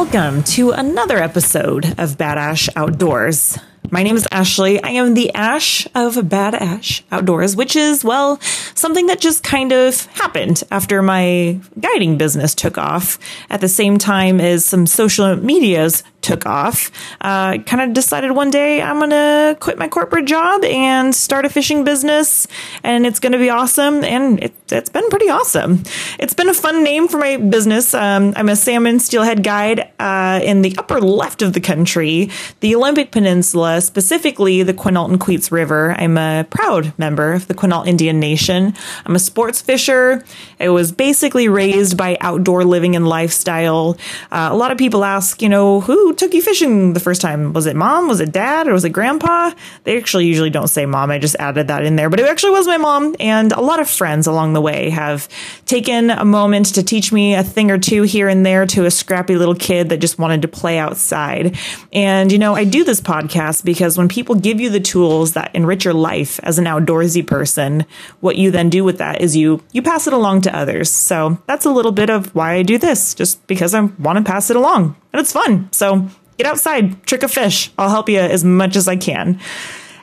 welcome 0.00 0.42
to 0.42 0.70
another 0.70 1.18
episode 1.18 1.94
of 2.00 2.16
Bad 2.16 2.38
Ash 2.38 2.70
Outdoors. 2.74 3.58
My 3.90 4.02
name 4.02 4.16
is 4.16 4.26
Ashley. 4.32 4.82
I 4.82 4.92
am 4.92 5.12
the 5.12 5.30
Ash 5.34 5.86
of 5.94 6.26
Bad 6.26 6.54
Ash 6.54 7.04
Outdoors, 7.12 7.54
which 7.54 7.76
is, 7.76 8.02
well, 8.02 8.40
something 8.74 9.08
that 9.08 9.20
just 9.20 9.42
kind 9.42 9.72
of 9.72 10.06
happened 10.06 10.64
after 10.70 11.02
my 11.02 11.60
guiding 11.78 12.16
business 12.16 12.54
took 12.54 12.78
off 12.78 13.18
at 13.50 13.60
the 13.60 13.68
same 13.68 13.98
time 13.98 14.40
as 14.40 14.64
some 14.64 14.86
social 14.86 15.36
medias 15.36 16.02
took 16.22 16.46
off. 16.46 16.90
Uh, 17.20 17.58
kind 17.58 17.82
of 17.82 17.92
decided 17.92 18.32
one 18.32 18.50
day 18.50 18.82
I'm 18.82 18.98
going 18.98 19.10
to 19.10 19.56
quit 19.60 19.78
my 19.78 19.88
corporate 19.88 20.26
job 20.26 20.64
and 20.64 21.14
start 21.14 21.44
a 21.44 21.48
fishing 21.48 21.84
business, 21.84 22.46
and 22.82 23.06
it's 23.06 23.20
going 23.20 23.32
to 23.32 23.38
be 23.38 23.50
awesome. 23.50 24.04
And 24.04 24.42
it, 24.42 24.54
has 24.70 24.88
been 24.88 25.08
pretty 25.10 25.28
awesome. 25.28 25.82
It's 26.18 26.34
been 26.34 26.48
a 26.48 26.54
fun 26.54 26.84
name 26.84 27.08
for 27.08 27.18
my 27.18 27.36
business. 27.36 27.92
Um, 27.92 28.32
I'm 28.36 28.48
a 28.48 28.56
salmon 28.56 29.00
steelhead 29.00 29.42
guide 29.42 29.90
uh, 29.98 30.40
in 30.42 30.62
the 30.62 30.74
upper 30.78 31.00
left 31.00 31.42
of 31.42 31.54
the 31.54 31.60
country, 31.60 32.30
the 32.60 32.76
Olympic 32.76 33.10
Peninsula, 33.10 33.80
specifically 33.80 34.62
the 34.62 34.74
Quinault 34.74 35.10
and 35.10 35.20
Queets 35.20 35.50
River. 35.50 35.92
I'm 35.98 36.16
a 36.16 36.46
proud 36.50 36.96
member 36.98 37.32
of 37.32 37.48
the 37.48 37.54
Quinault 37.54 37.88
Indian 37.88 38.20
Nation. 38.20 38.74
I'm 39.04 39.16
a 39.16 39.18
sports 39.18 39.60
fisher. 39.60 40.24
I 40.60 40.68
was 40.68 40.92
basically 40.92 41.48
raised 41.48 41.96
by 41.96 42.16
outdoor 42.20 42.64
living 42.64 42.94
and 42.94 43.08
lifestyle. 43.08 43.96
Uh, 44.30 44.50
a 44.52 44.56
lot 44.56 44.70
of 44.70 44.78
people 44.78 45.04
ask, 45.04 45.42
you 45.42 45.48
know, 45.48 45.80
who 45.80 46.09
took 46.14 46.34
you 46.34 46.42
fishing 46.42 46.92
the 46.92 47.00
first 47.00 47.20
time? 47.20 47.52
Was 47.52 47.66
it 47.66 47.76
mom? 47.76 48.08
Was 48.08 48.20
it 48.20 48.32
dad? 48.32 48.68
Or 48.68 48.72
was 48.72 48.84
it 48.84 48.90
grandpa? 48.90 49.52
They 49.84 49.96
actually 49.96 50.26
usually 50.26 50.50
don't 50.50 50.68
say 50.68 50.86
mom. 50.86 51.10
I 51.10 51.18
just 51.18 51.36
added 51.36 51.68
that 51.68 51.84
in 51.84 51.96
there, 51.96 52.10
but 52.10 52.20
it 52.20 52.26
actually 52.26 52.52
was 52.52 52.66
my 52.66 52.76
mom. 52.76 53.16
And 53.18 53.52
a 53.52 53.60
lot 53.60 53.80
of 53.80 53.88
friends 53.88 54.26
along 54.26 54.52
the 54.52 54.60
way 54.60 54.90
have 54.90 55.28
taken 55.66 56.10
a 56.10 56.24
moment 56.24 56.74
to 56.74 56.82
teach 56.82 57.12
me 57.12 57.34
a 57.34 57.42
thing 57.42 57.70
or 57.70 57.78
two 57.78 58.02
here 58.02 58.28
and 58.28 58.44
there 58.44 58.66
to 58.66 58.84
a 58.84 58.90
scrappy 58.90 59.36
little 59.36 59.54
kid 59.54 59.88
that 59.88 59.98
just 59.98 60.18
wanted 60.18 60.42
to 60.42 60.48
play 60.48 60.78
outside. 60.78 61.58
And, 61.92 62.30
you 62.30 62.38
know, 62.38 62.54
I 62.54 62.64
do 62.64 62.84
this 62.84 63.00
podcast 63.00 63.64
because 63.64 63.96
when 63.96 64.08
people 64.08 64.34
give 64.34 64.60
you 64.60 64.70
the 64.70 64.80
tools 64.80 65.32
that 65.32 65.54
enrich 65.54 65.84
your 65.84 65.94
life 65.94 66.40
as 66.42 66.58
an 66.58 66.66
outdoorsy 66.66 67.26
person, 67.26 67.86
what 68.20 68.36
you 68.36 68.50
then 68.50 68.70
do 68.70 68.84
with 68.84 68.98
that 68.98 69.20
is 69.20 69.36
you, 69.36 69.62
you 69.72 69.82
pass 69.82 70.06
it 70.06 70.12
along 70.12 70.42
to 70.42 70.56
others. 70.56 70.90
So 70.90 71.40
that's 71.46 71.64
a 71.64 71.70
little 71.70 71.92
bit 71.92 72.10
of 72.10 72.34
why 72.34 72.54
I 72.54 72.62
do 72.62 72.78
this, 72.78 73.14
just 73.14 73.46
because 73.46 73.74
I 73.74 73.80
want 73.80 74.18
to 74.18 74.24
pass 74.24 74.50
it 74.50 74.56
along 74.56 74.96
and 75.12 75.20
it's 75.20 75.32
fun. 75.32 75.68
So 75.72 76.08
get 76.38 76.46
outside, 76.46 77.02
trick 77.04 77.22
a 77.22 77.28
fish. 77.28 77.70
I'll 77.78 77.90
help 77.90 78.08
you 78.08 78.18
as 78.18 78.44
much 78.44 78.76
as 78.76 78.88
I 78.88 78.96
can. 78.96 79.40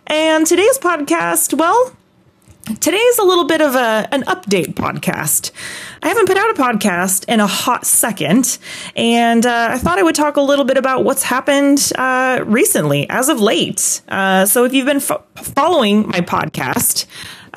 And 0.08 0.48
today's 0.48 0.78
podcast, 0.78 1.58
well, 1.58 1.96
today's 2.80 3.18
a 3.18 3.24
little 3.24 3.46
bit 3.46 3.62
of 3.62 3.76
a, 3.76 4.08
an 4.12 4.24
update 4.24 4.74
podcast. 4.74 5.52
I 6.04 6.10
haven't 6.10 6.28
put 6.28 6.38
out 6.38 6.50
a 6.50 6.54
podcast 6.54 7.26
in 7.28 7.40
a 7.40 7.48
hot 7.48 7.86
second, 7.86 8.58
and 8.96 9.46
uh, 9.46 9.70
I 9.72 9.78
thought 9.78 10.00
I 10.00 10.04
would 10.04 10.16
talk 10.16 10.38
a 10.38 10.42
little 10.42 10.66
bit 10.66 10.78
about 10.78 11.04
what's 11.04 11.24
happened 11.24 11.92
uh, 11.96 12.44
recently, 12.46 13.10
as 13.10 13.30
of 13.30 13.42
late. 13.42 14.02
Uh, 14.08 14.46
so, 14.46 14.64
if 14.64 14.74
you've 14.74 14.86
been 14.86 15.00
fo- 15.00 15.24
following 15.36 16.08
my 16.08 16.22
podcast, 16.22 17.06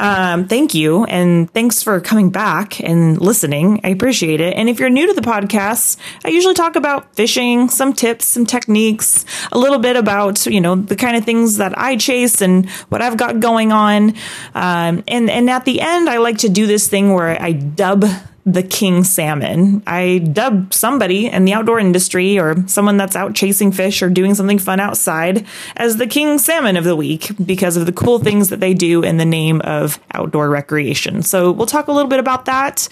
um, 0.01 0.49
thank 0.49 0.75
you. 0.75 1.05
And 1.05 1.53
thanks 1.53 1.83
for 1.83 2.01
coming 2.01 2.31
back 2.31 2.81
and 2.81 3.21
listening. 3.21 3.81
I 3.85 3.89
appreciate 3.89 4.41
it. 4.41 4.57
And 4.57 4.69
if 4.69 4.81
you're 4.81 4.89
new 4.89 5.07
to 5.07 5.13
the 5.13 5.21
podcast, 5.21 5.99
I 6.25 6.29
usually 6.29 6.55
talk 6.55 6.75
about 6.75 7.15
fishing, 7.15 7.69
some 7.69 7.93
tips, 7.93 8.25
some 8.25 8.47
techniques, 8.47 9.27
a 9.53 9.59
little 9.59 9.79
bit 9.79 9.97
about, 9.97 10.47
you 10.47 10.61
know, 10.61 10.75
the 10.75 10.97
kind 10.97 11.17
of 11.17 11.25
things 11.25 11.59
that 11.59 11.79
I 11.79 11.97
chase 11.97 12.41
and 12.41 12.69
what 12.89 13.03
I've 13.03 13.19
got 13.19 13.41
going 13.41 13.73
on. 13.73 14.15
Um, 14.55 15.05
and, 15.07 15.29
and 15.29 15.51
at 15.51 15.67
the 15.67 15.81
end, 15.83 16.09
I 16.09 16.17
like 16.17 16.39
to 16.39 16.49
do 16.49 16.67
this 16.67 16.89
thing 16.89 17.13
where 17.13 17.41
I 17.41 17.53
dub 17.53 18.05
the 18.47 18.63
king 18.63 19.05
salmon. 19.05 19.83
I 19.87 20.19
dub 20.19 20.73
somebody 20.73 21.27
in 21.27 21.45
the 21.45 21.53
outdoor 21.53 21.79
industry 21.79 22.39
or 22.39 22.67
someone 22.67 22.97
that's 22.97 23.15
out 23.15 23.35
chasing 23.35 23.71
fish 23.71 24.03
or 24.03 24.09
doing 24.09 24.35
something 24.35 24.59
fun 24.59 24.81
outside 24.81 25.47
as 25.77 25.99
the 25.99 26.07
king 26.07 26.39
salmon 26.39 26.77
of 26.77 26.85
the 26.85 26.97
week 26.97 27.33
because 27.45 27.77
of 27.77 27.85
the 27.85 27.93
cool 27.93 28.19
things 28.19 28.49
that 28.49 28.61
they 28.61 28.73
do 28.73 29.03
in 29.03 29.19
the 29.19 29.25
name 29.25 29.61
of 29.63 30.01
outdoor 30.15 30.49
recreation. 30.49 31.23
So 31.23 31.53
we'll 31.53 31.67
talk 31.67 31.89
a 31.89 31.93
little 31.93 32.09
bit 32.09 32.19
about 32.19 32.47
that. 32.47 32.89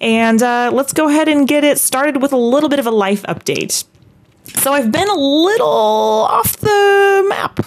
And 0.00 0.42
uh, 0.42 0.70
let's 0.72 0.92
go 0.92 1.08
ahead 1.08 1.28
and 1.28 1.48
get 1.48 1.64
it 1.64 1.78
started 1.78 2.22
with 2.22 2.32
a 2.32 2.36
little 2.36 2.68
bit 2.68 2.78
of 2.78 2.86
a 2.86 2.90
life 2.90 3.22
update. 3.24 3.84
So 4.44 4.72
I've 4.72 4.92
been 4.92 5.08
a 5.08 5.14
little 5.14 5.66
off 5.66 6.56
the 6.56 7.26
map 7.28 7.60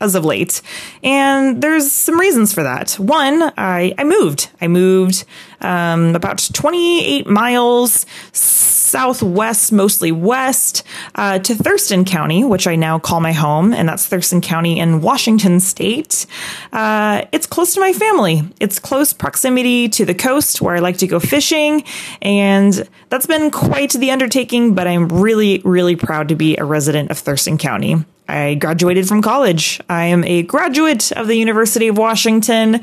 as 0.00 0.14
of 0.14 0.24
late. 0.24 0.62
And 1.02 1.62
there's 1.62 1.90
some 1.90 2.18
reasons 2.18 2.52
for 2.52 2.62
that. 2.62 2.92
One, 2.92 3.52
I, 3.56 3.94
I 3.98 4.04
moved. 4.04 4.50
I 4.60 4.68
moved 4.68 5.24
um, 5.60 6.14
about 6.14 6.48
28 6.52 7.26
miles 7.26 8.06
southwest, 8.32 9.72
mostly 9.72 10.12
west, 10.12 10.82
uh, 11.16 11.38
to 11.40 11.54
Thurston 11.54 12.04
County, 12.04 12.44
which 12.44 12.66
I 12.66 12.76
now 12.76 12.98
call 12.98 13.20
my 13.20 13.32
home, 13.32 13.72
and 13.74 13.88
that's 13.88 14.06
Thurston 14.06 14.40
County 14.40 14.78
in 14.78 15.00
Washington 15.00 15.60
State. 15.60 16.26
Uh, 16.72 17.24
it's 17.32 17.46
close 17.46 17.74
to 17.74 17.80
my 17.80 17.92
family. 17.92 18.42
It's 18.60 18.78
close 18.78 19.12
proximity 19.12 19.88
to 19.90 20.04
the 20.04 20.14
coast 20.14 20.60
where 20.60 20.76
I 20.76 20.78
like 20.78 20.98
to 20.98 21.06
go 21.06 21.18
fishing, 21.20 21.84
and 22.22 22.88
that's 23.08 23.26
been 23.26 23.50
quite 23.50 23.92
the 23.92 24.10
undertaking, 24.10 24.74
but 24.74 24.86
I'm 24.86 25.08
really, 25.08 25.60
really 25.64 25.96
proud 25.96 26.28
to 26.28 26.36
be 26.36 26.56
a 26.56 26.64
resident 26.64 27.10
of 27.10 27.18
Thurston 27.18 27.58
County. 27.58 28.04
I 28.28 28.54
graduated 28.54 29.06
from 29.06 29.22
college. 29.22 29.80
I 29.88 30.06
am 30.06 30.24
a 30.24 30.42
graduate 30.42 31.12
of 31.12 31.28
the 31.28 31.36
University 31.36 31.88
of 31.88 31.96
Washington, 31.96 32.80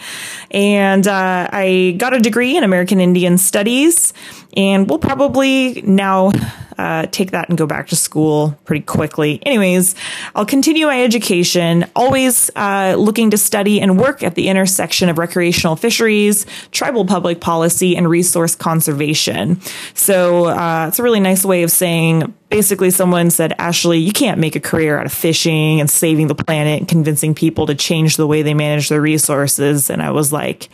and 0.52 1.08
uh, 1.08 1.50
I 1.52 1.96
got 1.98 2.14
a 2.14 2.20
degree 2.20 2.56
in 2.56 2.64
American 2.64 3.00
Indian 3.00 3.38
Studies. 3.38 4.14
And 4.56 4.90
we'll 4.90 5.00
probably 5.00 5.81
now 5.81 6.31
uh, 6.78 7.06
take 7.08 7.31
that 7.31 7.50
and 7.50 7.58
go 7.58 7.66
back 7.66 7.88
to 7.88 7.96
school 7.96 8.58
pretty 8.66 8.84
quickly. 8.84 9.40
Anyways, 9.46 9.96
I'll 10.36 10.46
continue 10.46 10.88
my 10.88 11.03
education, 11.03 11.86
always 11.96 12.50
uh, 12.56 12.96
looking 12.97 13.31
to 13.31 13.38
study 13.38 13.81
and 13.81 14.00
work 14.00 14.24
at 14.24 14.36
the 14.36 14.50
intersection 14.50 15.09
of 15.09 15.18
recreational 15.18 15.75
fisheries, 15.75 16.46
tribal 16.72 17.06
public 17.06 17.41
policy, 17.41 17.96
and 17.96 18.09
resource 18.09 18.56
conservation. 18.56 19.62
So 19.94 20.46
uh, 20.46 20.85
it's 20.88 21.00
a 21.00 21.03
really 21.03 21.20
nice 21.20 21.46
way 21.46 21.64
of 21.64 21.72
saying 21.72 22.34
basically 22.50 22.91
someone 22.91 23.30
said, 23.31 23.53
Ashley, 23.58 24.00
you 24.00 24.12
can't 24.12 24.40
make 24.40 24.56
a 24.56 24.59
career 24.59 25.00
out 25.00 25.06
of 25.06 25.14
fishing 25.14 25.80
and 25.80 25.90
saving 25.90 26.28
the 26.28 26.35
planet 26.35 26.80
and 26.80 26.88
convincing 26.88 27.34
people 27.34 27.66
to 27.68 27.75
change 27.75 28.16
the 28.16 28.28
way 28.28 28.41
they 28.41 28.53
manage 28.53 28.90
their 28.90 29.02
resources. 29.02 29.90
And 29.90 30.02
I 30.02 30.12
was 30.12 30.31
like, 30.31 30.70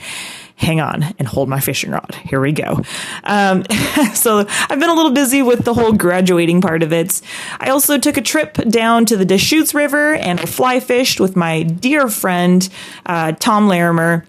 hang 0.60 0.82
on 0.82 1.04
and 1.18 1.26
hold 1.26 1.48
my 1.48 1.60
fishing 1.60 1.90
rod. 1.90 2.14
Here 2.26 2.42
we 2.42 2.52
go. 2.52 2.82
Um, 3.24 3.64
so 4.14 4.46
I've 4.70 4.80
been 4.80 4.90
a 4.90 4.94
little 4.94 5.14
busy 5.14 5.42
with 5.42 5.64
the 5.64 5.74
whole 5.74 5.94
graduating 5.94 6.60
part 6.60 6.84
of 6.84 6.92
it. 6.92 7.22
I 7.62 7.70
also 7.70 7.98
took 7.98 8.18
a 8.18 8.22
trip 8.22 8.56
down 8.70 9.06
to 9.06 9.16
the 9.16 9.24
Deschutes 9.24 9.74
River 9.74 10.16
and 10.16 10.38
I 10.38 10.46
fly 10.46 10.82
fished 10.82 11.22
with 11.22 11.38
my 11.38 11.64
dear 11.64 12.10
friend, 12.10 12.68
uh, 13.06 13.32
Tom 13.34 13.70
Larimer 13.70 14.26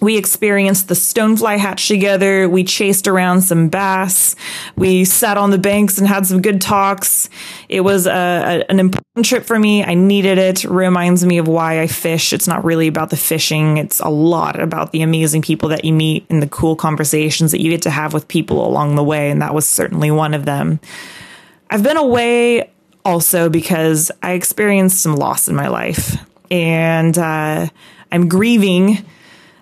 we 0.00 0.16
experienced 0.16 0.88
the 0.88 0.94
stonefly 0.94 1.58
hatch 1.58 1.88
together. 1.88 2.48
We 2.48 2.64
chased 2.64 3.08
around 3.08 3.42
some 3.42 3.68
bass. 3.68 4.36
We 4.76 5.04
sat 5.04 5.38
on 5.38 5.50
the 5.50 5.58
banks 5.58 5.98
and 5.98 6.06
had 6.06 6.26
some 6.26 6.42
good 6.42 6.60
talks. 6.60 7.30
It 7.68 7.80
was 7.80 8.06
a, 8.06 8.10
a, 8.10 8.70
an 8.70 8.78
important 8.78 9.24
trip 9.24 9.44
for 9.44 9.58
me. 9.58 9.82
I 9.82 9.94
needed 9.94 10.38
it. 10.38 10.64
Reminds 10.64 11.24
me 11.24 11.38
of 11.38 11.48
why 11.48 11.80
I 11.80 11.86
fish. 11.86 12.32
It's 12.32 12.46
not 12.46 12.64
really 12.64 12.88
about 12.88 13.10
the 13.10 13.16
fishing. 13.16 13.78
It's 13.78 14.00
a 14.00 14.08
lot 14.08 14.60
about 14.60 14.92
the 14.92 15.02
amazing 15.02 15.42
people 15.42 15.70
that 15.70 15.84
you 15.84 15.92
meet 15.92 16.26
and 16.28 16.42
the 16.42 16.48
cool 16.48 16.76
conversations 16.76 17.52
that 17.52 17.62
you 17.62 17.70
get 17.70 17.82
to 17.82 17.90
have 17.90 18.12
with 18.12 18.28
people 18.28 18.66
along 18.66 18.96
the 18.96 19.04
way. 19.04 19.30
And 19.30 19.40
that 19.40 19.54
was 19.54 19.66
certainly 19.66 20.10
one 20.10 20.34
of 20.34 20.44
them. 20.44 20.80
I've 21.70 21.82
been 21.82 21.96
away 21.96 22.70
also 23.04 23.48
because 23.48 24.10
I 24.22 24.32
experienced 24.32 25.02
some 25.02 25.16
loss 25.16 25.48
in 25.48 25.56
my 25.56 25.68
life 25.68 26.16
and 26.50 27.16
uh, 27.16 27.68
I'm 28.12 28.28
grieving 28.28 29.04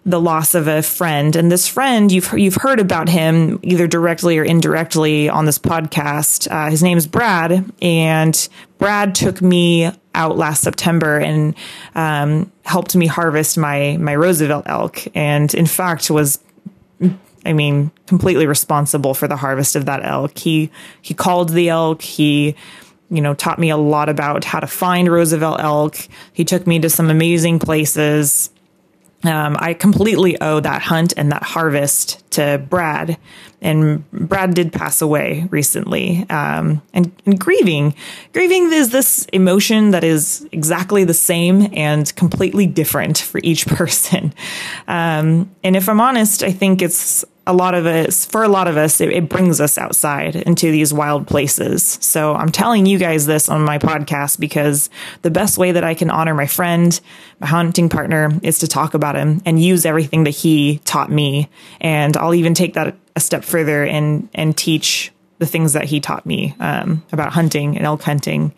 the 0.06 0.20
loss 0.20 0.54
of 0.54 0.68
a 0.68 0.82
friend. 0.82 1.34
And 1.34 1.50
this 1.50 1.66
friend, 1.66 2.12
you've 2.12 2.32
you've 2.34 2.56
heard 2.56 2.80
about 2.80 3.08
him 3.08 3.58
either 3.62 3.86
directly 3.86 4.38
or 4.38 4.44
indirectly 4.44 5.28
on 5.28 5.46
this 5.46 5.58
podcast. 5.58 6.50
Uh, 6.50 6.70
his 6.70 6.82
name 6.82 6.98
is 6.98 7.06
Brad, 7.06 7.64
and 7.80 8.48
Brad 8.78 9.14
took 9.14 9.40
me 9.40 9.90
out 10.14 10.36
last 10.36 10.62
September 10.62 11.18
and 11.18 11.54
um, 11.94 12.52
helped 12.64 12.94
me 12.94 13.06
harvest 13.06 13.56
my 13.56 13.96
my 13.98 14.14
Roosevelt 14.14 14.64
elk, 14.66 15.04
and 15.14 15.52
in 15.54 15.66
fact 15.66 16.10
was. 16.10 16.38
I 17.46 17.52
mean, 17.52 17.90
completely 18.06 18.46
responsible 18.46 19.12
for 19.12 19.28
the 19.28 19.36
harvest 19.36 19.76
of 19.76 19.84
that 19.84 20.02
elk. 20.02 20.38
He 20.38 20.70
he 21.02 21.12
called 21.12 21.50
the 21.50 21.68
elk. 21.68 22.00
He 22.00 22.56
you 23.10 23.20
know, 23.20 23.34
taught 23.34 23.58
me 23.58 23.68
a 23.68 23.76
lot 23.76 24.08
about 24.08 24.44
how 24.44 24.60
to 24.60 24.66
find 24.66 25.12
Roosevelt 25.12 25.60
elk. 25.60 25.96
He 26.32 26.44
took 26.44 26.66
me 26.66 26.78
to 26.80 26.88
some 26.88 27.10
amazing 27.10 27.58
places. 27.58 28.48
Um, 29.24 29.56
I 29.58 29.74
completely 29.74 30.40
owe 30.40 30.60
that 30.60 30.82
hunt 30.82 31.14
and 31.16 31.32
that 31.32 31.42
harvest 31.42 32.30
to 32.32 32.64
Brad. 32.68 33.18
And 33.64 34.08
Brad 34.10 34.54
did 34.54 34.72
pass 34.72 35.00
away 35.00 35.48
recently. 35.50 36.26
Um, 36.28 36.82
and, 36.92 37.10
and 37.24 37.40
grieving, 37.40 37.94
grieving 38.34 38.70
is 38.70 38.90
this 38.90 39.24
emotion 39.32 39.90
that 39.90 40.04
is 40.04 40.46
exactly 40.52 41.02
the 41.04 41.14
same 41.14 41.70
and 41.72 42.14
completely 42.14 42.66
different 42.66 43.18
for 43.18 43.40
each 43.42 43.66
person. 43.66 44.34
Um, 44.86 45.50
and 45.64 45.76
if 45.76 45.88
I'm 45.88 46.00
honest, 46.00 46.42
I 46.42 46.52
think 46.52 46.82
it's 46.82 47.24
a 47.46 47.52
lot 47.52 47.74
of 47.74 47.86
us, 47.86 48.24
for 48.26 48.42
a 48.42 48.48
lot 48.48 48.68
of 48.68 48.76
us, 48.76 49.00
it, 49.00 49.10
it, 49.10 49.28
brings 49.28 49.60
us 49.60 49.76
outside 49.76 50.36
into 50.36 50.70
these 50.70 50.94
wild 50.94 51.26
places. 51.26 51.98
So 52.00 52.34
I'm 52.34 52.50
telling 52.50 52.86
you 52.86 52.98
guys 52.98 53.26
this 53.26 53.48
on 53.48 53.62
my 53.62 53.78
podcast 53.78 54.40
because 54.40 54.88
the 55.22 55.30
best 55.30 55.58
way 55.58 55.72
that 55.72 55.84
I 55.84 55.94
can 55.94 56.10
honor 56.10 56.34
my 56.34 56.46
friend, 56.46 56.98
my 57.40 57.46
hunting 57.46 57.88
partner, 57.90 58.30
is 58.42 58.60
to 58.60 58.66
talk 58.66 58.94
about 58.94 59.14
him 59.16 59.42
and 59.44 59.62
use 59.62 59.84
everything 59.84 60.24
that 60.24 60.30
he 60.30 60.78
taught 60.84 61.10
me. 61.10 61.50
And 61.82 62.16
I'll 62.16 62.34
even 62.34 62.54
take 62.54 62.74
that 62.74 62.96
a 63.16 63.20
step 63.20 63.44
further 63.44 63.84
and 63.84 64.28
and 64.34 64.56
teach 64.56 65.12
the 65.38 65.46
things 65.46 65.72
that 65.72 65.84
he 65.84 66.00
taught 66.00 66.24
me 66.24 66.54
um, 66.60 67.04
about 67.12 67.32
hunting 67.32 67.76
and 67.76 67.86
elk 67.86 68.02
hunting. 68.02 68.52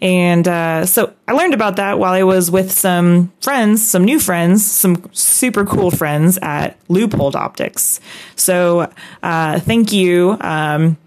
And 0.00 0.46
uh, 0.46 0.86
so 0.86 1.14
I 1.26 1.32
learned 1.32 1.54
about 1.54 1.76
that 1.76 1.98
while 1.98 2.12
I 2.12 2.24
was 2.24 2.50
with 2.50 2.70
some 2.70 3.32
friends, 3.40 3.86
some 3.86 4.04
new 4.04 4.20
friends, 4.20 4.64
some 4.64 5.08
super 5.12 5.64
cool 5.64 5.90
friends 5.90 6.38
at 6.42 6.78
Leupold 6.88 7.34
Optics. 7.34 8.00
So 8.36 8.92
uh, 9.22 9.60
thank 9.60 9.92
you. 9.92 10.36
Um, 10.40 10.98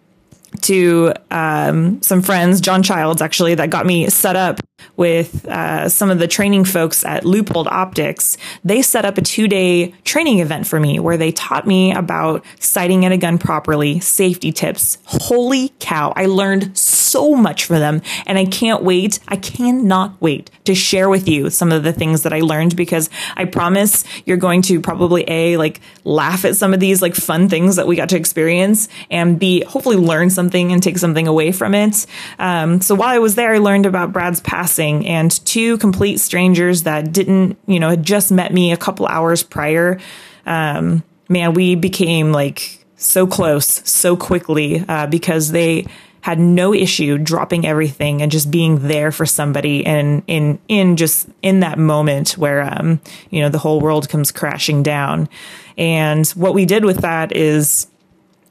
to 0.62 1.14
um, 1.30 2.02
some 2.02 2.22
friends, 2.22 2.62
John 2.62 2.82
Childs 2.82 3.22
actually, 3.22 3.54
that 3.56 3.70
got 3.70 3.86
me 3.86 4.10
set 4.10 4.36
up 4.36 4.60
with 4.98 5.46
uh, 5.48 5.88
some 5.88 6.10
of 6.10 6.20
the 6.20 6.28
training 6.28 6.66
folks 6.66 7.06
at 7.06 7.24
Leupold 7.24 7.68
Optics. 7.68 8.38
They 8.64 8.82
set 8.82 9.06
up 9.06 9.18
a 9.18 9.22
two 9.22 9.48
day 9.48 9.94
training 10.04 10.40
event 10.40 10.68
for 10.68 10.80
me 10.80 11.00
where 11.00 11.18
they 11.18 11.32
taught 11.32 11.68
me 11.68 11.94
about 11.94 12.44
sighting 12.60 13.06
at 13.06 13.12
a 13.12 13.18
gun 13.18 13.38
properly, 13.38 14.00
safety 14.00 14.52
tips. 14.52 14.98
Holy 15.06 15.70
cow, 15.80 16.14
I 16.16 16.26
learned 16.26 16.78
so 16.78 17.36
much 17.36 17.66
from 17.66 17.80
them. 17.80 18.02
And 18.26 18.38
I 18.38 18.46
can't 18.46 18.84
wait, 18.84 19.20
I 19.28 19.38
cannot 19.38 20.20
wait 20.22 20.50
to 20.66 20.76
share 20.76 21.10
with 21.10 21.28
you 21.28 21.50
some 21.50 21.72
of 21.72 21.84
the 21.84 21.94
things 21.94 22.24
that 22.24 22.34
I 22.34 22.42
learned 22.42 22.76
because 22.76 23.10
I 23.36 23.46
promise 23.46 24.04
you're 24.26 24.38
going 24.38 24.62
to 24.64 24.82
probably 24.82 25.24
A, 25.28 25.58
like 25.58 25.80
laugh 26.04 26.44
at 26.44 26.56
some 26.56 26.74
of 26.74 26.80
these 26.80 27.02
like 27.02 27.16
fun 27.16 27.50
things 27.50 27.76
that 27.76 27.88
we 27.88 27.96
got 27.96 28.10
to 28.10 28.18
experience 28.18 28.90
and 29.12 29.40
B, 29.40 29.64
hopefully 29.64 29.96
learn 29.96 30.30
something 30.30 30.72
and 30.72 30.82
take 30.82 30.98
something 30.98 31.28
away 31.28 31.52
from 31.52 31.76
it. 31.76 32.06
Um, 32.40 32.82
so 32.82 32.96
while 32.96 33.10
I 33.10 33.20
was 33.20 33.36
there, 33.36 33.54
I 33.54 33.60
learned 33.60 33.86
about 33.86 34.12
Brad's 34.12 34.42
passing 34.68 35.08
and 35.08 35.46
two 35.46 35.78
complete 35.78 36.20
strangers 36.20 36.84
that 36.84 37.14
didn't, 37.14 37.58
you 37.68 37.80
know, 37.80 37.90
had 37.90 38.04
just 38.04 38.32
met 38.34 38.54
me 38.54 38.74
a 38.74 38.78
couple 38.78 39.08
hours 39.08 39.42
prior. 39.42 39.98
Um, 40.46 41.04
man, 41.30 41.54
we 41.54 41.76
became 41.76 42.34
like 42.34 42.86
so 42.98 43.26
close 43.26 43.82
so 43.90 44.18
quickly 44.18 44.84
uh, 44.90 45.08
because 45.08 45.52
they 45.52 45.88
had 46.20 46.38
no 46.38 46.74
issue 46.74 47.18
dropping 47.18 47.66
everything 47.66 48.22
and 48.22 48.30
just 48.30 48.52
being 48.52 48.88
there 48.90 49.14
for 49.14 49.26
somebody 49.26 49.86
and 49.86 50.24
in 50.28 50.60
in 50.68 50.98
just 50.98 51.30
in 51.42 51.62
that 51.62 51.78
moment 51.78 52.32
where 52.32 52.64
um 52.64 53.00
you 53.30 53.40
know 53.40 53.48
the 53.48 53.60
whole 53.60 53.80
world 53.80 54.10
comes 54.10 54.32
crashing 54.32 54.84
down 54.84 55.30
and 55.78 56.28
what 56.30 56.54
we 56.54 56.66
did 56.66 56.84
with 56.84 56.98
that 56.98 57.34
is 57.34 57.88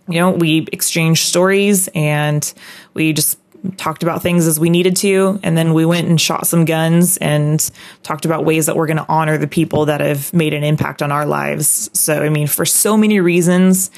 you 0.09 0.21
know, 0.21 0.31
we 0.31 0.67
exchanged 0.73 1.27
stories 1.27 1.89
and 1.95 2.53
we 2.95 3.13
just 3.13 3.39
talked 3.73 4.03
about 4.03 4.23
things 4.23 4.47
as 4.47 4.59
we 4.61 4.71
needed 4.71 4.97
to. 4.97 5.39
And 5.43 5.57
then 5.57 5.75
we 5.75 5.85
went 5.85 6.09
and 6.09 6.21
shot 6.21 6.47
some 6.47 6.65
guns 6.65 7.17
and 7.19 7.71
talked 8.03 8.25
about 8.25 8.45
ways 8.45 8.67
that 8.67 8.77
we're 8.77 8.87
going 8.87 8.97
to 8.99 9.07
honor 9.09 9.39
the 9.39 9.47
people 9.47 9.87
that 9.87 10.01
have 10.01 10.33
made 10.33 10.55
an 10.55 10.65
impact 10.65 11.03
on 11.03 11.13
our 11.13 11.27
lives. 11.27 11.91
So, 11.93 12.23
I 12.23 12.29
mean, 12.29 12.47
for 12.47 12.65
so 12.65 12.97
many 12.97 13.21
reasons, 13.21 13.91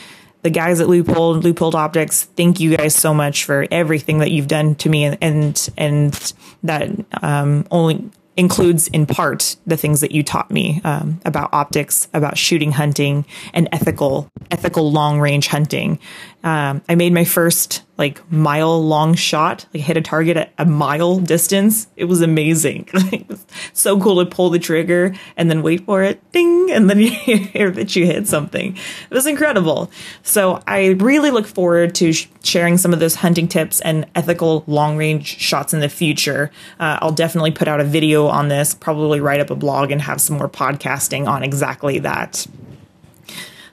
the 0.43 0.51
guys 0.51 0.81
at 0.81 0.87
Leupold, 0.87 1.43
Leupold 1.43 1.75
Optics, 1.75 2.25
thank 2.37 2.61
you 2.61 2.77
guys 2.77 2.95
so 2.95 3.13
much 3.13 3.45
for 3.45 3.67
everything 3.71 4.19
that 4.19 4.31
you've 4.31 4.49
done 4.49 4.75
to 4.77 4.89
me 4.89 5.05
and, 5.05 5.19
and, 5.21 5.71
and 5.77 6.33
that, 6.63 6.91
um, 7.23 7.67
only 7.71 8.11
includes 8.39 8.87
in 8.89 9.05
part 9.05 9.57
the 9.67 9.77
things 9.77 10.01
that 10.01 10.13
you 10.13 10.23
taught 10.23 10.49
me 10.51 10.81
um, 10.85 11.21
about 11.25 11.53
optics, 11.53 12.07
about 12.15 12.39
shooting 12.39 12.71
hunting, 12.71 13.27
and 13.53 13.69
ethical 13.73 14.31
ethical 14.51 14.91
long 14.93 15.21
range 15.21 15.49
hunting. 15.49 15.99
Um, 16.45 16.83
I 16.89 16.95
made 16.95 17.13
my 17.13 17.25
first 17.25 17.83
like 17.99 18.31
mile 18.31 18.81
long 18.81 19.15
shot, 19.15 19.67
like 19.75 19.83
hit 19.83 19.97
a 19.97 20.01
target 20.01 20.37
at 20.37 20.53
a 20.57 20.65
mile 20.65 21.19
distance. 21.19 21.89
It 21.97 22.05
was 22.05 22.23
amazing. 22.23 22.89
it 22.95 23.29
was 23.29 23.45
so 23.73 24.01
cool 24.01 24.25
to 24.25 24.31
pull 24.31 24.49
the 24.49 24.61
trigger 24.61 25.15
and 25.37 25.51
then 25.51 25.63
wait 25.63 25.85
for 25.85 26.05
it, 26.05 26.23
ding, 26.33 26.71
and 26.71 26.89
then 26.89 26.99
you 27.01 27.11
hear 27.11 27.73
that 27.73 27.97
you 27.97 28.07
hit 28.07 28.29
something. 28.29 28.77
It 28.77 29.15
was 29.15 29.27
incredible. 29.27 29.91
So 30.23 30.63
I 30.69 30.91
really 30.91 31.33
look 31.33 31.47
forward 31.47 31.97
to 31.97 32.13
sh- 32.13 32.29
sharing 32.45 32.79
some 32.79 32.93
of 32.93 33.01
those 33.01 33.17
hunting 33.17 33.49
tips 33.49 33.81
and 33.81 34.07
ethical 34.15 34.63
long 34.69 34.97
range 34.97 35.27
shots 35.27 35.75
in 35.75 35.81
the 35.81 35.89
future. 35.89 36.53
Uh, 36.79 37.01
I'll 37.03 37.13
definitely 37.13 37.51
put 37.51 37.67
out 37.67 37.81
a 37.81 37.85
video 37.85 38.29
on 38.29 38.47
this, 38.47 38.75
probably 38.75 39.21
write 39.21 39.41
up 39.41 39.51
a 39.51 39.57
blog 39.57 39.91
and 39.91 40.01
have 40.03 40.21
some 40.21 40.39
more 40.39 40.49
podcasting 40.49 41.27
on 41.27 41.43
exactly 41.43 41.99
that. 41.99 42.47